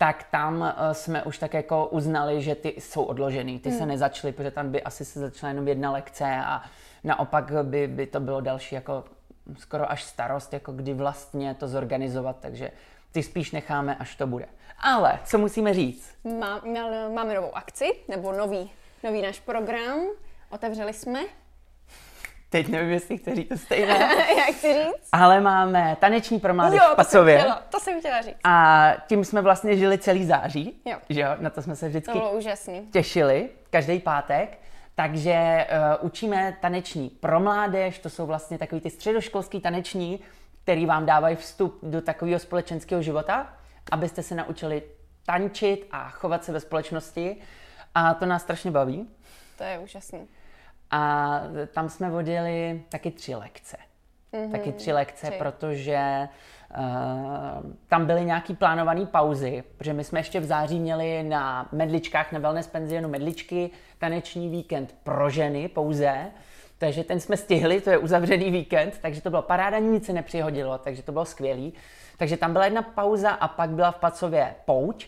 tak 0.00 0.24
tam 0.30 0.60
uh, 0.60 0.92
jsme 0.92 1.22
už 1.22 1.38
tak 1.38 1.54
jako 1.54 1.86
uznali, 1.86 2.42
že 2.42 2.54
ty 2.54 2.74
jsou 2.78 3.02
odložený, 3.02 3.58
ty 3.58 3.68
hmm. 3.68 3.78
se 3.78 3.86
nezačaly, 3.86 4.32
protože 4.32 4.50
tam 4.50 4.72
by 4.72 4.82
asi 4.82 5.04
se 5.04 5.20
začala 5.20 5.48
jenom 5.48 5.68
jedna 5.68 5.92
lekce 5.92 6.36
a 6.44 6.62
naopak 7.04 7.52
by, 7.62 7.86
by 7.86 8.06
to 8.06 8.20
bylo 8.20 8.40
další 8.40 8.74
jako 8.74 9.04
skoro 9.58 9.90
až 9.90 10.04
starost, 10.04 10.52
jako 10.52 10.72
kdy 10.72 10.94
vlastně 10.94 11.54
to 11.54 11.68
zorganizovat, 11.68 12.36
takže 12.40 12.70
ty 13.12 13.22
spíš 13.22 13.52
necháme, 13.52 13.96
až 13.96 14.16
to 14.16 14.26
bude. 14.26 14.46
Ale 14.78 15.18
co 15.24 15.38
musíme 15.38 15.74
říct? 15.74 16.14
Má, 16.40 16.62
máme 17.14 17.34
novou 17.34 17.56
akci, 17.56 17.92
nebo 18.08 18.32
nový, 18.32 18.70
nový 19.04 19.22
náš 19.22 19.40
program. 19.40 20.00
Otevřeli 20.50 20.92
jsme 20.92 21.20
Teď 22.50 22.68
nevím, 22.68 22.90
jestli 22.90 23.18
chci 23.18 23.34
říct 23.34 23.48
to 23.48 23.58
stejné. 23.58 23.98
Jak 24.36 24.56
chci 24.56 24.74
říct? 24.74 25.08
Ale 25.12 25.40
máme 25.40 25.96
taneční 26.00 26.40
pro 26.40 26.54
mládež 26.54 26.80
v 26.92 26.96
Pacově. 26.96 27.34
To 27.38 27.40
jsem, 27.40 27.48
chtěla, 27.48 27.62
to 27.70 27.80
jsem 27.80 27.98
chtěla 28.00 28.22
říct. 28.22 28.36
A 28.44 28.92
tím 29.06 29.24
jsme 29.24 29.42
vlastně 29.42 29.76
žili 29.76 29.98
celý 29.98 30.26
září. 30.26 30.80
Jo. 30.84 30.96
Že 31.08 31.20
jo? 31.20 31.28
Na 31.38 31.50
to 31.50 31.62
jsme 31.62 31.76
se 31.76 31.88
vždycky 31.88 32.12
to 32.12 32.18
bylo 32.18 32.32
úžasný. 32.32 32.88
těšili, 32.92 33.48
každý 33.70 33.98
pátek. 33.98 34.58
Takže 34.94 35.66
uh, 36.00 36.06
učíme 36.06 36.56
taneční 36.60 37.08
pro 37.08 37.40
mládež, 37.40 37.98
to 37.98 38.10
jsou 38.10 38.26
vlastně 38.26 38.58
takový 38.58 38.80
ty 38.80 38.90
středoškolský 38.90 39.60
taneční, 39.60 40.20
který 40.62 40.86
vám 40.86 41.06
dávají 41.06 41.36
vstup 41.36 41.78
do 41.82 42.00
takového 42.00 42.38
společenského 42.38 43.02
života, 43.02 43.54
abyste 43.90 44.22
se 44.22 44.34
naučili 44.34 44.82
tančit 45.26 45.86
a 45.92 46.10
chovat 46.10 46.44
se 46.44 46.52
ve 46.52 46.60
společnosti. 46.60 47.36
A 47.94 48.14
to 48.14 48.26
nás 48.26 48.42
strašně 48.42 48.70
baví. 48.70 49.08
To 49.58 49.64
je 49.64 49.78
úžasný. 49.78 50.28
A 50.90 51.40
tam 51.74 51.88
jsme 51.88 52.10
vodili 52.10 52.82
taky 52.88 53.10
tři 53.10 53.34
lekce. 53.34 53.76
Mm-hmm. 54.32 54.50
Taky 54.50 54.72
tři 54.72 54.92
lekce, 54.92 55.26
tři. 55.26 55.38
protože 55.38 56.28
uh, 56.78 57.70
tam 57.88 58.06
byly 58.06 58.24
nějaký 58.24 58.54
plánované 58.54 59.06
pauzy, 59.06 59.64
protože 59.76 59.92
my 59.92 60.04
jsme 60.04 60.20
ještě 60.20 60.40
v 60.40 60.44
září 60.44 60.80
měli 60.80 61.22
na 61.22 61.68
medličkách, 61.72 62.32
na 62.32 62.38
wellness 62.38 62.66
penzionu 62.66 63.08
medličky, 63.08 63.70
taneční 63.98 64.48
víkend 64.48 64.94
pro 65.02 65.30
ženy 65.30 65.68
pouze, 65.68 66.26
takže 66.78 67.04
ten 67.04 67.20
jsme 67.20 67.36
stihli, 67.36 67.80
to 67.80 67.90
je 67.90 67.98
uzavřený 67.98 68.50
víkend, 68.50 68.98
takže 69.02 69.20
to 69.20 69.30
bylo 69.30 69.42
paráda, 69.42 69.78
nic 69.78 70.06
se 70.06 70.12
nepřihodilo, 70.12 70.78
takže 70.78 71.02
to 71.02 71.12
bylo 71.12 71.24
skvělý. 71.24 71.72
Takže 72.16 72.36
tam 72.36 72.52
byla 72.52 72.64
jedna 72.64 72.82
pauza 72.82 73.30
a 73.30 73.48
pak 73.48 73.70
byla 73.70 73.90
v 73.90 73.96
Pacově 73.96 74.54
pouť, 74.64 75.06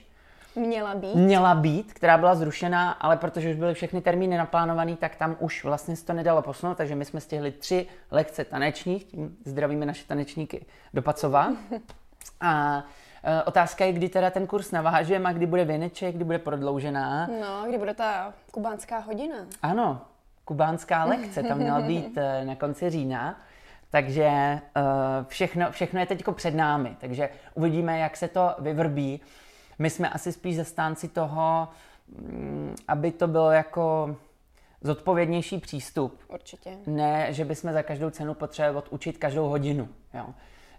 Měla 0.57 0.95
být. 0.95 1.15
Měla 1.15 1.55
být, 1.55 1.93
která 1.93 2.19
byla 2.19 2.35
zrušená, 2.35 2.93
ale 2.93 3.17
protože 3.17 3.51
už 3.51 3.57
byly 3.57 3.75
všechny 3.75 4.01
termíny 4.01 4.39
naplánované, 4.39 4.97
tak 4.97 5.17
tam 5.17 5.37
už 5.39 5.65
vlastně 5.65 5.97
se 5.97 6.07
to 6.07 6.13
nedalo 6.13 6.43
posunout, 6.43 6.75
takže 6.75 6.95
my 6.95 7.05
jsme 7.05 7.21
stihli 7.21 7.53
tři 7.53 7.87
lekce 8.11 8.45
tanečních, 8.45 9.05
tím 9.05 9.37
zdravíme 9.45 9.87
naše 9.87 10.07
tanečníky 10.07 10.67
do 10.95 11.03
Pacova. 11.03 11.53
A 12.41 12.85
e, 13.25 13.43
Otázka 13.43 13.85
je, 13.85 13.93
kdy 13.93 14.09
teda 14.09 14.31
ten 14.31 14.47
kurz 14.47 14.71
navážeme 14.71 15.29
a 15.29 15.33
kdy 15.33 15.47
bude 15.47 15.65
věneček, 15.65 16.15
kdy 16.15 16.25
bude 16.25 16.39
prodloužená. 16.39 17.27
No, 17.41 17.65
kdy 17.69 17.79
bude 17.79 17.95
ta 17.95 18.33
kubánská 18.51 18.99
hodina. 18.99 19.37
Ano, 19.63 20.01
kubánská 20.45 21.05
lekce, 21.11 21.43
tam 21.43 21.59
měla 21.59 21.81
být 21.81 22.19
e, 22.19 22.45
na 22.45 22.55
konci 22.55 22.91
října. 22.91 23.41
Takže 23.91 24.25
e, 24.25 24.61
všechno, 25.29 25.71
všechno 25.71 26.01
je 26.01 26.07
teď 26.07 26.25
před 26.35 26.55
námi, 26.55 26.97
takže 27.01 27.29
uvidíme, 27.55 27.99
jak 27.99 28.17
se 28.17 28.29
to 28.29 28.55
vyvrbí. 28.59 29.21
My 29.83 29.91
jsme 29.91 30.09
asi 30.09 30.33
spíš 30.33 30.57
zastánci 30.57 31.09
toho, 31.09 31.69
mm, 32.09 32.75
aby 32.89 33.13
to 33.13 33.29
bylo 33.29 33.51
jako 33.51 34.17
zodpovědnější 34.81 35.59
přístup. 35.59 36.21
Určitě. 36.29 36.71
Ne, 36.87 37.27
že 37.31 37.45
bychom 37.45 37.73
za 37.73 37.83
každou 37.83 38.11
cenu 38.11 38.35
potřebovali 38.35 38.87
učit 38.91 39.19
každou 39.19 39.49
hodinu. 39.49 39.89
Jo. 40.15 40.27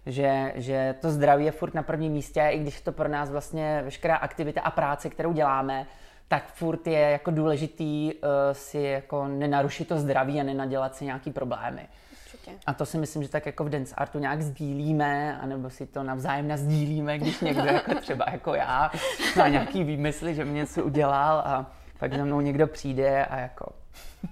Že, 0.06 0.52
že 0.56 0.94
to 1.00 1.10
zdraví 1.10 1.44
je 1.44 1.52
furt 1.52 1.74
na 1.74 1.82
prvním 1.82 2.12
místě, 2.12 2.48
i 2.50 2.58
když 2.58 2.80
to 2.80 2.92
pro 2.92 3.08
nás 3.08 3.30
vlastně 3.30 3.80
veškerá 3.84 4.16
aktivita 4.16 4.60
a 4.60 4.70
práce, 4.70 5.10
kterou 5.10 5.32
děláme, 5.32 5.86
tak 6.28 6.52
furt 6.52 6.86
je 6.86 7.00
jako 7.00 7.30
důležitý 7.30 8.12
uh, 8.14 8.28
si 8.52 8.78
jako 8.78 9.28
nenarušit 9.28 9.88
to 9.88 9.98
zdraví 9.98 10.40
a 10.40 10.42
nenadělat 10.42 10.96
si 10.96 11.04
nějaký 11.04 11.30
problémy. 11.30 11.88
Určitě. 12.12 12.50
A 12.66 12.74
to 12.74 12.86
si 12.86 12.98
myslím, 12.98 13.22
že 13.22 13.28
tak 13.28 13.46
jako 13.46 13.64
v 13.64 13.68
dance 13.68 13.94
artu 13.94 14.18
nějak 14.18 14.42
sdílíme, 14.42 15.38
anebo 15.40 15.70
si 15.70 15.86
to 15.86 16.02
navzájem 16.02 16.48
nazdílíme, 16.48 17.18
když 17.18 17.40
někdo 17.40 17.64
jako 17.64 17.94
třeba 18.00 18.24
jako 18.32 18.54
já 18.54 18.90
má 19.36 19.48
nějaký 19.48 19.84
výmysly, 19.84 20.34
že 20.34 20.44
mě 20.44 20.54
něco 20.54 20.84
udělal 20.84 21.38
a 21.38 21.70
pak 21.98 22.14
za 22.14 22.24
mnou 22.24 22.40
někdo 22.40 22.66
přijde 22.66 23.24
a 23.24 23.38
jako... 23.38 23.72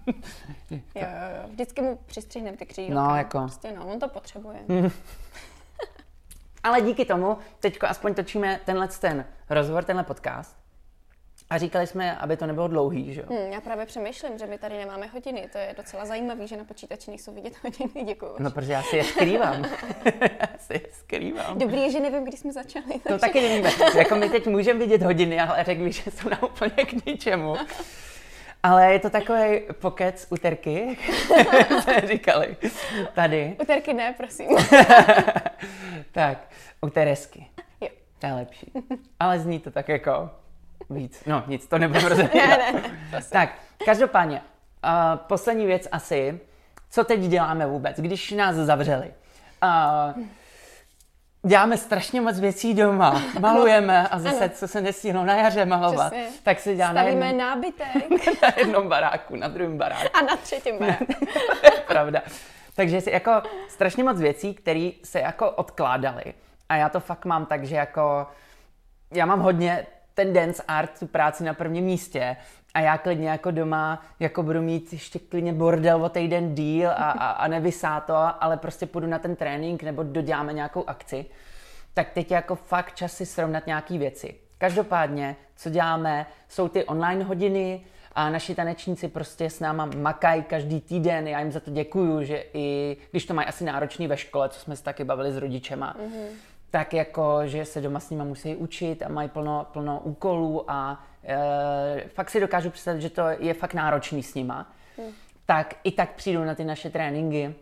jo, 0.70 0.78
jo, 0.94 1.02
jo. 1.36 1.48
Vždycky 1.48 1.82
mu 1.82 1.98
přistřihneme 2.06 2.56
ty 2.56 2.66
křídla. 2.66 3.08
No, 3.08 3.16
jako... 3.16 3.38
Prostě 3.38 3.72
no, 3.72 3.86
on 3.86 3.98
to 4.00 4.08
potřebuje. 4.08 4.58
Ale 6.62 6.80
díky 6.80 7.04
tomu 7.04 7.38
teďko 7.60 7.86
aspoň 7.86 8.14
točíme 8.14 8.60
tenhle 8.64 8.88
ten 8.88 9.24
rozhovor, 9.50 9.84
tenhle 9.84 10.04
podcast 10.04 10.61
a 11.52 11.58
říkali 11.58 11.86
jsme, 11.86 12.16
aby 12.16 12.36
to 12.36 12.46
nebylo 12.46 12.68
dlouhý, 12.68 13.14
že 13.14 13.22
Hmm, 13.28 13.52
já 13.52 13.60
právě 13.60 13.86
přemýšlím, 13.86 14.38
že 14.38 14.46
my 14.46 14.58
tady 14.58 14.78
nemáme 14.78 15.06
hodiny. 15.06 15.48
To 15.52 15.58
je 15.58 15.74
docela 15.76 16.06
zajímavé, 16.06 16.46
že 16.46 16.56
na 16.56 16.64
počítači 16.64 17.10
nejsou 17.10 17.34
vidět 17.34 17.52
hodiny. 17.62 18.04
Děkuji. 18.04 18.32
No, 18.38 18.50
protože 18.50 18.72
já 18.72 18.82
si 18.82 18.96
je 18.96 19.04
skrývám. 19.04 19.64
já 20.20 20.58
si 20.58 20.72
je 20.72 20.80
skrývám. 20.92 21.58
Dobrý 21.58 21.90
že 21.90 22.00
nevím, 22.00 22.24
kdy 22.24 22.36
jsme 22.36 22.52
začali. 22.52 22.84
Takže... 22.86 23.08
To 23.08 23.18
taky 23.18 23.40
nevíme. 23.40 23.70
jako 23.96 24.16
my 24.16 24.28
teď 24.30 24.46
můžeme 24.46 24.78
vidět 24.78 25.02
hodiny, 25.02 25.40
ale 25.40 25.64
řekli, 25.64 25.92
že 25.92 26.10
jsou 26.10 26.28
na 26.28 26.42
úplně 26.42 26.84
k 26.86 27.06
ničemu. 27.06 27.56
Ale 28.62 28.92
je 28.92 28.98
to 28.98 29.10
takový 29.10 29.60
pokec 29.80 30.26
uterky, 30.30 30.98
jak 31.46 31.82
jsme 31.82 32.02
říkali. 32.06 32.56
Tady. 33.14 33.56
Uterky 33.62 33.94
ne, 33.94 34.14
prosím. 34.16 34.48
tak, 36.12 36.38
uteresky. 36.80 37.46
Jo. 37.80 37.88
To 38.18 38.26
je 38.26 38.32
lepší. 38.32 38.72
Ale 39.20 39.38
zní 39.38 39.58
to 39.58 39.70
tak 39.70 39.88
jako 39.88 40.30
víc. 40.90 41.22
No 41.26 41.44
nic, 41.46 41.66
to 41.66 41.78
nebudu 41.78 42.08
rozhodnout. 42.08 42.34
ne, 42.34 42.72
ne, 42.72 42.72
ne, 43.12 43.20
tak, 43.30 43.54
každopádně, 43.84 44.42
uh, 44.84 45.16
poslední 45.16 45.66
věc 45.66 45.88
asi, 45.92 46.40
co 46.90 47.04
teď 47.04 47.20
děláme 47.20 47.66
vůbec, 47.66 47.96
když 48.00 48.30
nás 48.30 48.56
zavřeli. 48.56 49.14
Uh, 49.62 50.22
děláme 51.46 51.76
strašně 51.76 52.20
moc 52.20 52.40
věcí 52.40 52.74
doma. 52.74 53.22
Malujeme 53.40 54.08
a 54.08 54.18
zase, 54.18 54.48
co 54.48 54.68
se 54.68 54.80
nestihlo 54.80 55.24
na 55.24 55.36
jaře 55.36 55.64
malovat, 55.66 56.12
Přesně. 56.12 56.40
tak 56.42 56.60
se 56.60 56.74
dělá 56.74 56.90
Stavíme 56.90 57.20
na, 57.20 57.26
jednom, 57.26 57.46
nábytek. 57.46 58.42
na 58.42 58.48
jednom 58.56 58.88
baráku, 58.88 59.36
na 59.36 59.48
druhém 59.48 59.78
baráku. 59.78 60.02
A 60.14 60.20
na 60.22 60.36
třetím 60.36 60.78
baráku. 60.78 61.04
Pravda. 61.86 62.22
Takže 62.74 63.00
si 63.00 63.10
jako 63.10 63.42
strašně 63.68 64.04
moc 64.04 64.20
věcí, 64.20 64.54
které 64.54 64.90
se 65.04 65.20
jako 65.20 65.50
odkládaly. 65.50 66.24
A 66.68 66.76
já 66.76 66.88
to 66.88 67.00
fakt 67.00 67.24
mám 67.24 67.46
tak, 67.46 67.64
že 67.64 67.76
jako 67.76 68.26
já 69.10 69.26
mám 69.26 69.40
hodně 69.40 69.86
ten 70.14 70.32
dance 70.32 70.62
art, 70.68 70.98
tu 70.98 71.06
práci 71.06 71.44
na 71.44 71.54
prvním 71.54 71.84
místě. 71.84 72.36
A 72.74 72.80
já 72.80 72.98
klidně 72.98 73.28
jako 73.28 73.50
doma 73.50 74.06
jako 74.20 74.42
budu 74.42 74.62
mít 74.62 74.92
ještě 74.92 75.18
klidně 75.18 75.52
bordel 75.52 76.04
o 76.04 76.08
týden 76.08 76.54
díl 76.54 76.90
a, 76.90 76.92
a, 76.94 77.30
a 77.30 77.48
nevysá 77.48 78.00
to, 78.00 78.14
ale 78.40 78.56
prostě 78.56 78.86
půjdu 78.86 79.06
na 79.06 79.18
ten 79.18 79.36
trénink 79.36 79.82
nebo 79.82 80.02
doděláme 80.02 80.52
nějakou 80.52 80.88
akci, 80.88 81.26
tak 81.94 82.10
teď 82.10 82.30
je 82.30 82.34
jako 82.34 82.54
fakt 82.56 82.94
čas 82.94 83.12
si 83.12 83.26
srovnat 83.26 83.66
nějaký 83.66 83.98
věci. 83.98 84.34
Každopádně, 84.58 85.36
co 85.56 85.70
děláme, 85.70 86.26
jsou 86.48 86.68
ty 86.68 86.84
online 86.84 87.24
hodiny, 87.24 87.80
a 88.14 88.30
naši 88.30 88.54
tanečníci 88.54 89.08
prostě 89.08 89.50
s 89.50 89.60
náma 89.60 89.90
makají 89.96 90.42
každý 90.42 90.80
týden, 90.80 91.28
já 91.28 91.40
jim 91.40 91.52
za 91.52 91.60
to 91.60 91.70
děkuju, 91.70 92.22
že 92.22 92.44
i 92.54 92.96
když 93.10 93.26
to 93.26 93.34
mají 93.34 93.48
asi 93.48 93.64
náročný 93.64 94.06
ve 94.06 94.16
škole, 94.16 94.48
co 94.48 94.60
jsme 94.60 94.76
se 94.76 94.82
taky 94.82 95.04
bavili 95.04 95.32
s 95.32 95.36
rodičema, 95.36 95.96
mm-hmm 95.98 96.51
tak 96.72 96.94
jako, 96.94 97.40
že 97.44 97.64
se 97.64 97.80
doma 97.80 98.00
s 98.00 98.10
nima 98.10 98.24
musí 98.24 98.56
učit 98.56 99.02
a 99.02 99.08
mají 99.08 99.28
plno, 99.28 99.66
plno 99.72 100.00
úkolů 100.04 100.70
a 100.70 101.04
e, 101.24 102.08
fakt 102.08 102.30
si 102.30 102.40
dokážu 102.40 102.70
představit, 102.70 103.00
že 103.00 103.10
to 103.10 103.22
je 103.38 103.54
fakt 103.54 103.74
náročný 103.74 104.22
s 104.22 104.34
nima, 104.34 104.72
hmm. 104.98 105.12
tak 105.46 105.74
i 105.84 105.92
tak 105.92 106.12
přijdu 106.12 106.44
na 106.44 106.54
ty 106.54 106.64
naše 106.64 106.90
tréninky 106.90 107.54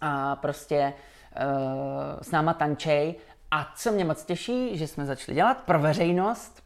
a 0.00 0.36
prostě 0.36 0.92
uh, 0.92 2.22
s 2.22 2.30
náma 2.30 2.54
tančej. 2.54 3.14
A 3.50 3.72
co 3.76 3.92
mě 3.92 4.04
moc 4.04 4.24
těší, 4.24 4.78
že 4.78 4.86
jsme 4.86 5.06
začali 5.06 5.34
dělat 5.34 5.62
pro 5.66 5.78
veřejnost 5.78 6.62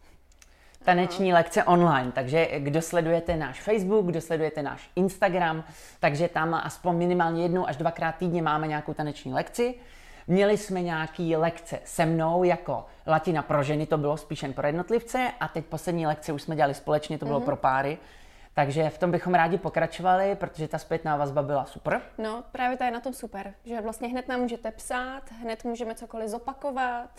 taneční 0.85 1.33
lekce 1.33 1.65
online. 1.65 2.13
Takže 2.13 2.49
kdo 2.59 2.83
sledujete 2.83 3.37
náš 3.37 3.61
Facebook, 3.61 4.07
kdo 4.07 4.21
sledujete 4.21 4.63
náš 4.63 4.91
Instagram, 4.97 5.65
takže 6.01 6.29
tam 6.29 6.55
aspoň 6.55 6.97
minimálně 6.97 7.43
jednou 7.43 7.69
až 7.69 7.77
dvakrát 7.77 8.13
týdně 8.13 8.43
máme 8.43 8.67
nějakou 8.67 8.95
taneční 8.95 9.33
lekci. 9.33 9.75
Měli 10.31 10.57
jsme 10.57 10.83
nějaký 10.83 11.37
lekce 11.37 11.81
se 11.85 12.07
mnou 12.07 12.45
jako 12.45 12.87
latina 13.07 13.43
pro 13.43 13.63
ženy, 13.63 13.87
to 13.87 13.99
bylo 13.99 14.17
spíš 14.17 14.43
jen 14.43 14.53
pro 14.53 14.67
jednotlivce 14.67 15.33
a 15.41 15.49
teď 15.49 15.65
poslední 15.65 16.07
lekce 16.07 16.33
už 16.33 16.43
jsme 16.43 16.57
dělali 16.57 16.75
společně, 16.75 17.19
to 17.19 17.27
bylo 17.27 17.41
mm-hmm. 17.41 17.45
pro 17.45 17.57
páry. 17.57 17.99
Takže 18.55 18.91
v 18.91 18.99
tom 18.99 19.11
bychom 19.11 19.35
rádi 19.35 19.59
pokračovali, 19.59 20.35
protože 20.37 20.69
ta 20.69 20.79
zpětná 20.79 21.17
vazba 21.17 21.43
byla 21.43 21.65
super. 21.65 22.03
No, 22.19 22.45
právě 22.53 22.77
to 22.77 22.85
je 22.85 22.91
na 22.91 23.01
tom 23.01 23.13
super, 23.13 23.55
že 23.65 23.81
vlastně 23.81 24.09
hned 24.09 24.29
nám 24.29 24.41
můžete 24.41 24.71
psát, 24.71 25.23
hned 25.43 25.65
můžeme 25.65 25.95
cokoliv 25.95 26.29
zopakovat, 26.29 27.11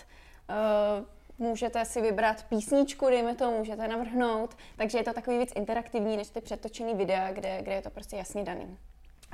uh, 0.49 1.47
můžete 1.47 1.85
si 1.85 2.01
vybrat 2.01 2.43
písničku, 2.43 3.09
dejme 3.09 3.35
to, 3.35 3.51
můžete 3.51 3.87
navrhnout, 3.87 4.57
takže 4.77 4.97
je 4.97 5.03
to 5.03 5.13
takový 5.13 5.37
víc 5.37 5.51
interaktivní 5.55 6.17
než 6.17 6.29
ty 6.29 6.41
přetočený 6.41 6.95
videa, 6.95 7.31
kde, 7.31 7.61
kde 7.61 7.73
je 7.73 7.81
to 7.81 7.89
prostě 7.89 8.15
jasně 8.15 8.43
daný. 8.43 8.77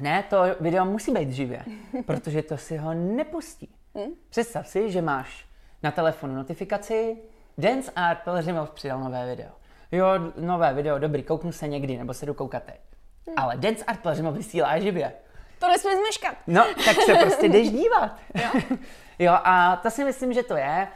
Ne, 0.02 0.24
to 0.24 0.38
video 0.60 0.86
musí 0.86 1.12
být 1.12 1.32
živě, 1.32 1.66
protože 2.06 2.42
to 2.42 2.58
si 2.58 2.78
ho 2.78 2.94
nepustí. 2.94 3.70
Hmm? 3.96 4.14
Představ 4.30 4.68
si, 4.68 4.92
že 4.92 5.02
máš 5.02 5.46
na 5.84 5.92
telefonu 5.92 6.36
notifikaci 6.36 7.18
Dance 7.58 7.92
Art 7.96 8.20
Pelřimov 8.24 8.72
přidal 8.72 9.00
nové 9.00 9.36
video. 9.36 9.50
Jo, 9.92 10.06
nové 10.38 10.74
video, 10.74 11.00
dobrý, 11.00 11.24
kouknu 11.24 11.52
se 11.52 11.68
někdy, 11.68 11.98
nebo 11.98 12.14
se 12.14 12.26
jdu 12.26 12.34
koukat 12.34 12.64
teď. 12.64 12.80
Hmm. 13.28 13.36
Ale 13.38 13.58
Dance 13.58 13.86
Art 13.86 14.00
Pelřimov 14.00 14.36
vysílá 14.36 14.80
živě. 14.80 15.14
To 15.60 15.68
nesmí 15.68 15.92
zmeškat. 15.92 16.36
No, 16.48 16.66
tak 16.86 16.96
se 17.06 17.16
prostě 17.16 17.50
jdeš 17.50 17.70
dívat. 17.72 18.18
jo? 18.36 18.62
jo, 19.20 19.34
a 19.44 19.76
to 19.76 19.92
si 19.92 20.04
myslím, 20.04 20.34
že 20.34 20.44
to 20.44 20.56
je. 20.56 20.88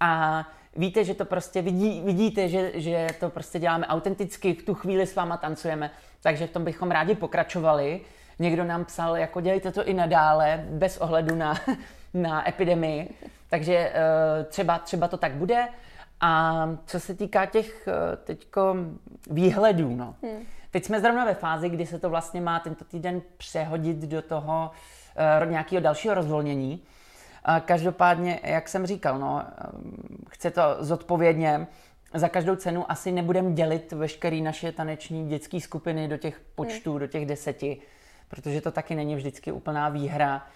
A 0.00 0.44
víte, 0.76 1.04
že 1.04 1.14
to 1.14 1.24
prostě 1.24 1.62
vidí, 1.62 2.02
vidíte, 2.04 2.48
že, 2.48 2.72
že 2.74 3.06
to 3.20 3.30
prostě 3.30 3.58
děláme 3.58 3.86
autenticky, 3.86 4.54
v 4.54 4.62
tu 4.62 4.74
chvíli 4.74 5.06
s 5.06 5.14
váma 5.14 5.36
tancujeme, 5.36 5.90
takže 6.22 6.46
v 6.46 6.50
tom 6.50 6.64
bychom 6.64 6.90
rádi 6.90 7.14
pokračovali. 7.14 8.00
Někdo 8.38 8.64
nám 8.64 8.84
psal, 8.84 9.16
jako 9.16 9.40
dělejte 9.40 9.72
to 9.72 9.84
i 9.84 9.94
nadále, 9.94 10.64
bez 10.70 10.98
ohledu 10.98 11.34
na, 11.34 11.54
na 12.14 12.48
epidemii. 12.48 13.14
Takže 13.50 13.92
eh, 13.94 14.44
třeba, 14.44 14.78
třeba 14.78 15.08
to 15.08 15.16
tak 15.16 15.32
bude. 15.32 15.68
A 16.20 16.64
co 16.86 17.00
se 17.00 17.14
týká 17.14 17.46
těch 17.46 17.88
eh, 17.88 18.16
teďko 18.16 18.76
výhledů, 19.30 19.96
no. 19.96 20.14
Hmm. 20.22 20.42
Teď 20.70 20.84
jsme 20.84 21.00
zrovna 21.00 21.24
ve 21.24 21.34
fázi, 21.34 21.68
kdy 21.68 21.86
se 21.86 21.98
to 21.98 22.10
vlastně 22.10 22.40
má 22.40 22.60
tento 22.60 22.84
týden 22.84 23.22
přehodit 23.36 23.96
do 23.96 24.22
toho 24.22 24.70
uh, 25.42 25.50
nějakého 25.50 25.82
dalšího 25.82 26.14
rozvolnění. 26.14 26.82
Uh, 27.48 27.56
každopádně, 27.58 28.40
jak 28.42 28.68
jsem 28.68 28.86
říkal, 28.86 29.18
no, 29.18 29.44
um, 29.74 30.24
chce 30.28 30.50
to 30.50 30.62
zodpovědně. 30.80 31.66
Za 32.14 32.28
každou 32.28 32.56
cenu 32.56 32.90
asi 32.90 33.12
nebudeme 33.12 33.52
dělit 33.52 33.92
veškeré 33.92 34.40
naše 34.40 34.72
taneční 34.72 35.28
dětské 35.28 35.60
skupiny 35.60 36.08
do 36.08 36.16
těch 36.16 36.40
počtů, 36.54 36.90
hmm. 36.90 37.00
do 37.00 37.06
těch 37.06 37.26
deseti 37.26 37.80
protože 38.28 38.60
to 38.60 38.70
taky 38.70 38.94
není 38.94 39.16
vždycky 39.16 39.52
úplná 39.52 39.88
výhra. 39.88 40.46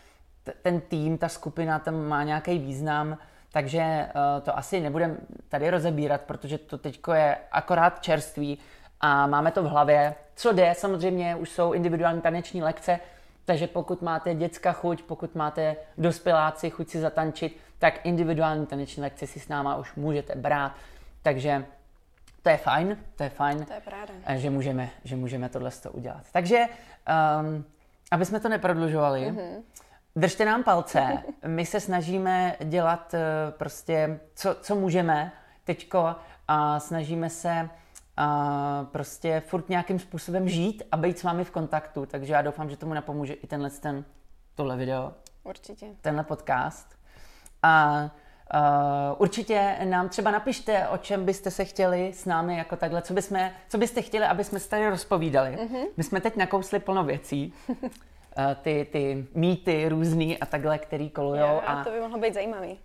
Ten 0.63 0.81
tým, 0.81 1.19
ta 1.19 1.29
skupina 1.29 1.79
tam 1.79 2.07
má 2.07 2.23
nějaký 2.23 2.59
význam, 2.59 3.19
takže 3.53 4.09
uh, 4.15 4.43
to 4.43 4.59
asi 4.59 4.81
nebudem 4.81 5.17
tady 5.49 5.71
rozebírat, 5.71 6.21
protože 6.21 6.59
to 6.59 6.79
teď 6.79 7.01
je 7.13 7.37
akorát 7.53 8.03
čerství 8.03 8.59
a 9.01 9.27
máme 9.27 9.51
to 9.51 9.63
v 9.63 9.67
hlavě. 9.67 10.15
Co 10.35 10.53
jde, 10.53 10.75
samozřejmě 10.77 11.37
už 11.37 11.51
jsou 11.51 11.73
individuální 11.73 12.21
taneční 12.21 12.63
lekce, 12.63 13.01
takže 13.45 13.67
pokud 13.67 14.03
máte 14.03 14.35
dětská 14.35 14.73
chuť, 14.73 15.03
pokud 15.03 15.35
máte 15.35 15.77
dospěláci 15.99 16.71
chuť 16.71 16.89
si 16.89 17.01
zatančit, 17.01 17.57
tak 17.79 18.07
individuální 18.07 18.67
taneční 18.67 19.03
lekce 19.03 19.27
si 19.27 19.41
s 19.41 19.49
náma 19.49 19.77
už 19.77 19.95
můžete 19.95 20.35
brát. 20.35 20.73
Takže 21.23 21.65
to 22.43 22.49
je 22.49 22.57
fajn, 22.57 22.97
to 23.17 23.23
je 23.23 23.29
fajn, 23.29 23.65
to 23.65 23.73
je 23.73 23.81
že 24.39 24.51
můžeme, 24.51 24.91
že 25.05 25.17
můžeme 25.17 25.49
tohle 25.49 25.71
udělat. 25.93 26.23
Takže 26.33 26.65
Um, 27.41 27.65
aby 28.11 28.27
jsme 28.27 28.41
to 28.41 28.49
neprodlužovali, 28.49 29.31
mm-hmm. 29.31 29.63
držte 30.17 30.45
nám 30.45 30.63
palce. 30.63 31.23
My 31.47 31.67
se 31.67 31.81
snažíme 31.81 32.57
dělat 32.65 33.15
uh, 33.15 33.21
prostě, 33.59 34.21
co, 34.35 34.57
co 34.61 34.75
můžeme 34.75 35.33
teďko 35.65 36.17
a 36.49 36.81
snažíme 36.81 37.31
se 37.31 37.71
a 38.17 38.87
prostě 38.93 39.43
furt 39.47 39.69
nějakým 39.69 39.99
způsobem 39.99 40.49
žít 40.49 40.83
a 40.93 40.97
být 40.97 41.19
s 41.19 41.23
vámi 41.23 41.45
v 41.45 41.51
kontaktu. 41.51 42.07
Takže 42.07 42.33
já 42.33 42.43
doufám, 42.43 42.71
že 42.71 42.77
tomu 42.77 42.95
napomůže 42.95 43.33
i 43.33 43.47
tenhle 43.47 43.71
ten, 43.71 44.05
tohle 44.55 44.77
video. 44.77 45.13
Určitě. 45.45 45.87
Tenhle 46.01 46.25
podcast. 46.25 46.99
A 47.63 48.11
Uh, 48.55 48.61
určitě 49.19 49.77
nám 49.85 50.09
třeba 50.09 50.31
napište, 50.31 50.89
o 50.89 50.97
čem 50.97 51.25
byste 51.25 51.51
se 51.51 51.65
chtěli 51.65 52.13
s 52.13 52.25
námi 52.25 52.59
jako 52.59 52.77
takhle, 52.77 53.03
co, 53.03 53.15
bychom, 53.15 53.51
co 53.69 53.79
byste 53.79 54.03
chtěli, 54.03 54.25
aby 54.25 54.45
jsme 54.45 54.59
se 54.59 54.69
tady 54.69 54.91
rozpovídali. 54.91 55.51
Mm-hmm. 55.51 55.87
My 55.97 56.05
jsme 56.05 56.21
teď 56.21 56.37
nakousli 56.37 56.79
plno 56.79 57.05
věcí, 57.05 57.53
uh, 57.69 57.77
ty, 58.63 58.87
ty 58.93 59.27
mýty 59.35 59.89
různý 59.89 60.39
a 60.39 60.47
takhle, 60.47 60.79
který 60.79 61.11
kolujou. 61.11 61.61
a 61.67 61.85
to 61.85 61.91
by 61.91 62.01
mohlo 62.01 62.19
být 62.19 62.35
zajímavý. 62.35 62.79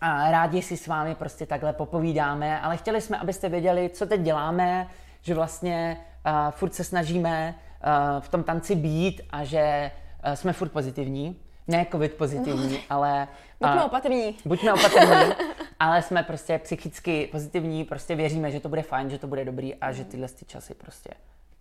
A 0.00 0.30
rádi 0.30 0.62
si 0.62 0.76
s 0.76 0.86
vámi 0.86 1.14
prostě 1.14 1.46
takhle 1.46 1.72
popovídáme, 1.72 2.60
ale 2.60 2.76
chtěli 2.76 3.00
jsme, 3.00 3.18
abyste 3.18 3.48
věděli, 3.48 3.88
co 3.88 4.06
teď 4.06 4.20
děláme, 4.20 4.88
že 5.20 5.34
vlastně 5.34 5.96
uh, 6.26 6.50
furt 6.50 6.74
se 6.74 6.84
snažíme 6.84 7.54
uh, 7.54 8.20
v 8.20 8.28
tom 8.28 8.44
tanci 8.44 8.74
být 8.74 9.20
a 9.30 9.44
že 9.44 9.90
uh, 10.26 10.32
jsme 10.32 10.52
furt 10.52 10.68
pozitivní 10.68 11.40
ne 11.68 11.86
covid 11.92 12.14
pozitivní, 12.14 12.72
no. 12.72 12.78
ale... 12.90 13.28
Buďme 13.60 13.84
opatrní. 13.84 14.36
Buďme 14.44 14.72
opatrní, 14.72 15.34
ale 15.80 16.02
jsme 16.02 16.22
prostě 16.22 16.58
psychicky 16.58 17.28
pozitivní, 17.32 17.84
prostě 17.84 18.14
věříme, 18.14 18.50
že 18.50 18.60
to 18.60 18.68
bude 18.68 18.82
fajn, 18.82 19.10
že 19.10 19.18
to 19.18 19.26
bude 19.26 19.44
dobrý 19.44 19.74
a 19.74 19.92
že 19.92 20.04
tyhle 20.04 20.28
ty 20.28 20.44
časy 20.44 20.74
prostě 20.74 21.10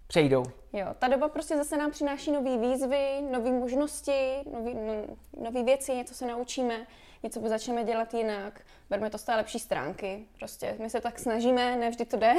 přejdou. 0.08 0.44
Jo, 0.74 0.88
ta 1.00 1.08
doba 1.08 1.30
prostě 1.30 1.58
zase 1.58 1.78
nám 1.78 1.92
přináší 1.92 2.32
nové 2.32 2.58
výzvy, 2.58 3.22
nové 3.32 3.52
možnosti, 3.52 4.36
nové 5.44 5.64
věci, 5.64 5.96
něco 5.96 6.14
se 6.14 6.28
naučíme, 6.28 6.86
něco 7.24 7.42
začneme 7.46 7.84
dělat 7.84 8.14
jinak, 8.14 8.62
berme 8.90 9.10
to 9.10 9.18
z 9.18 9.24
té 9.24 9.36
lepší 9.36 9.60
stránky. 9.60 10.26
Prostě 10.38 10.76
my 10.80 10.90
se 10.90 11.02
tak 11.02 11.20
snažíme, 11.20 11.76
ne 11.76 11.90
vždy 11.90 12.06
to 12.06 12.18
jde, 12.18 12.34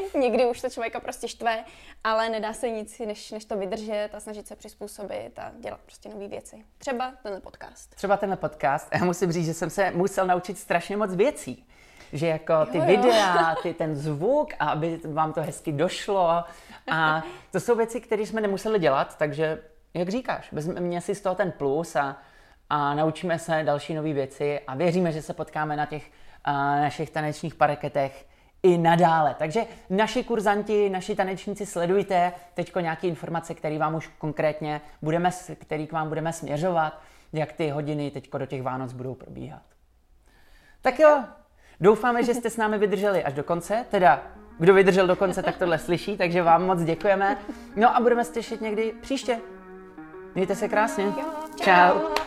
Někdy 0.20 0.46
už 0.46 0.60
to 0.60 0.70
člověka 0.70 1.00
prostě 1.00 1.28
štve, 1.28 1.64
ale 2.04 2.28
nedá 2.28 2.52
se 2.52 2.70
nic, 2.70 2.98
než, 2.98 3.30
než 3.30 3.44
to 3.44 3.56
vydržet 3.56 4.08
a 4.12 4.20
snažit 4.20 4.46
se 4.46 4.56
přizpůsobit 4.56 5.38
a 5.38 5.52
dělat 5.60 5.80
prostě 5.80 6.08
nové 6.08 6.28
věci. 6.28 6.64
Třeba 6.78 7.12
tenhle 7.22 7.40
podcast. 7.40 7.94
Třeba 7.94 8.16
tenhle 8.16 8.36
podcast. 8.36 8.88
Já 8.94 9.04
musím 9.04 9.32
říct, 9.32 9.46
že 9.46 9.54
jsem 9.54 9.70
se 9.70 9.90
musel 9.90 10.26
naučit 10.26 10.58
strašně 10.58 10.96
moc 10.96 11.14
věcí. 11.14 11.66
Že 12.12 12.26
jako 12.26 12.66
ty 12.66 12.78
jo, 12.78 12.84
jo. 12.84 12.90
videa, 12.90 13.54
ty, 13.62 13.74
ten 13.74 13.96
zvuk, 13.96 14.48
a 14.58 14.70
aby 14.70 15.00
vám 15.04 15.32
to 15.32 15.42
hezky 15.42 15.72
došlo. 15.72 16.44
A 16.90 17.22
to 17.52 17.60
jsou 17.60 17.74
věci, 17.74 18.00
které 18.00 18.22
jsme 18.22 18.40
nemuseli 18.40 18.78
dělat, 18.78 19.18
takže 19.18 19.62
jak 19.94 20.08
říkáš, 20.08 20.52
vezměme 20.52 21.00
si 21.00 21.14
z 21.14 21.20
toho 21.20 21.34
ten 21.34 21.52
plus 21.52 21.96
a, 21.96 22.16
a 22.70 22.94
naučíme 22.94 23.38
se 23.38 23.62
další 23.64 23.94
nové 23.94 24.12
věci 24.12 24.60
a 24.66 24.74
věříme, 24.74 25.12
že 25.12 25.22
se 25.22 25.34
potkáme 25.34 25.76
na 25.76 25.86
těch 25.86 26.10
uh, 26.48 26.54
našich 26.54 27.10
tanečních 27.10 27.54
pareketech 27.54 28.26
i 28.66 28.78
nadále. 28.78 29.34
Takže 29.38 29.60
naši 29.90 30.24
kurzanti, 30.24 30.90
naši 30.90 31.14
tanečníci 31.14 31.66
sledujte 31.66 32.32
teď 32.54 32.74
nějaké 32.80 33.06
informace, 33.06 33.54
které 33.54 33.78
vám 33.78 33.94
už 33.94 34.10
konkrétně 34.18 34.80
budeme, 35.02 35.30
který 35.58 35.86
k 35.86 35.92
vám 35.92 36.08
budeme 36.08 36.32
směřovat, 36.32 37.00
jak 37.32 37.52
ty 37.52 37.70
hodiny 37.70 38.10
teď 38.10 38.30
do 38.38 38.46
těch 38.46 38.62
Vánoc 38.62 38.92
budou 38.92 39.14
probíhat. 39.14 39.62
Tak 40.82 40.98
jo, 40.98 41.24
doufáme, 41.80 42.22
že 42.22 42.34
jste 42.34 42.50
s 42.50 42.56
námi 42.56 42.78
vydrželi 42.78 43.24
až 43.24 43.34
do 43.34 43.44
konce, 43.44 43.84
teda 43.90 44.22
kdo 44.58 44.74
vydržel 44.74 45.06
do 45.06 45.16
konce, 45.16 45.42
tak 45.42 45.56
tohle 45.56 45.78
slyší, 45.78 46.16
takže 46.16 46.42
vám 46.42 46.66
moc 46.66 46.82
děkujeme. 46.82 47.38
No 47.76 47.96
a 47.96 48.00
budeme 48.00 48.24
se 48.24 48.32
těšit 48.32 48.60
někdy 48.60 48.94
příště. 49.00 49.38
Mějte 50.34 50.54
se 50.56 50.68
krásně. 50.68 51.12
Čau. 51.60 52.25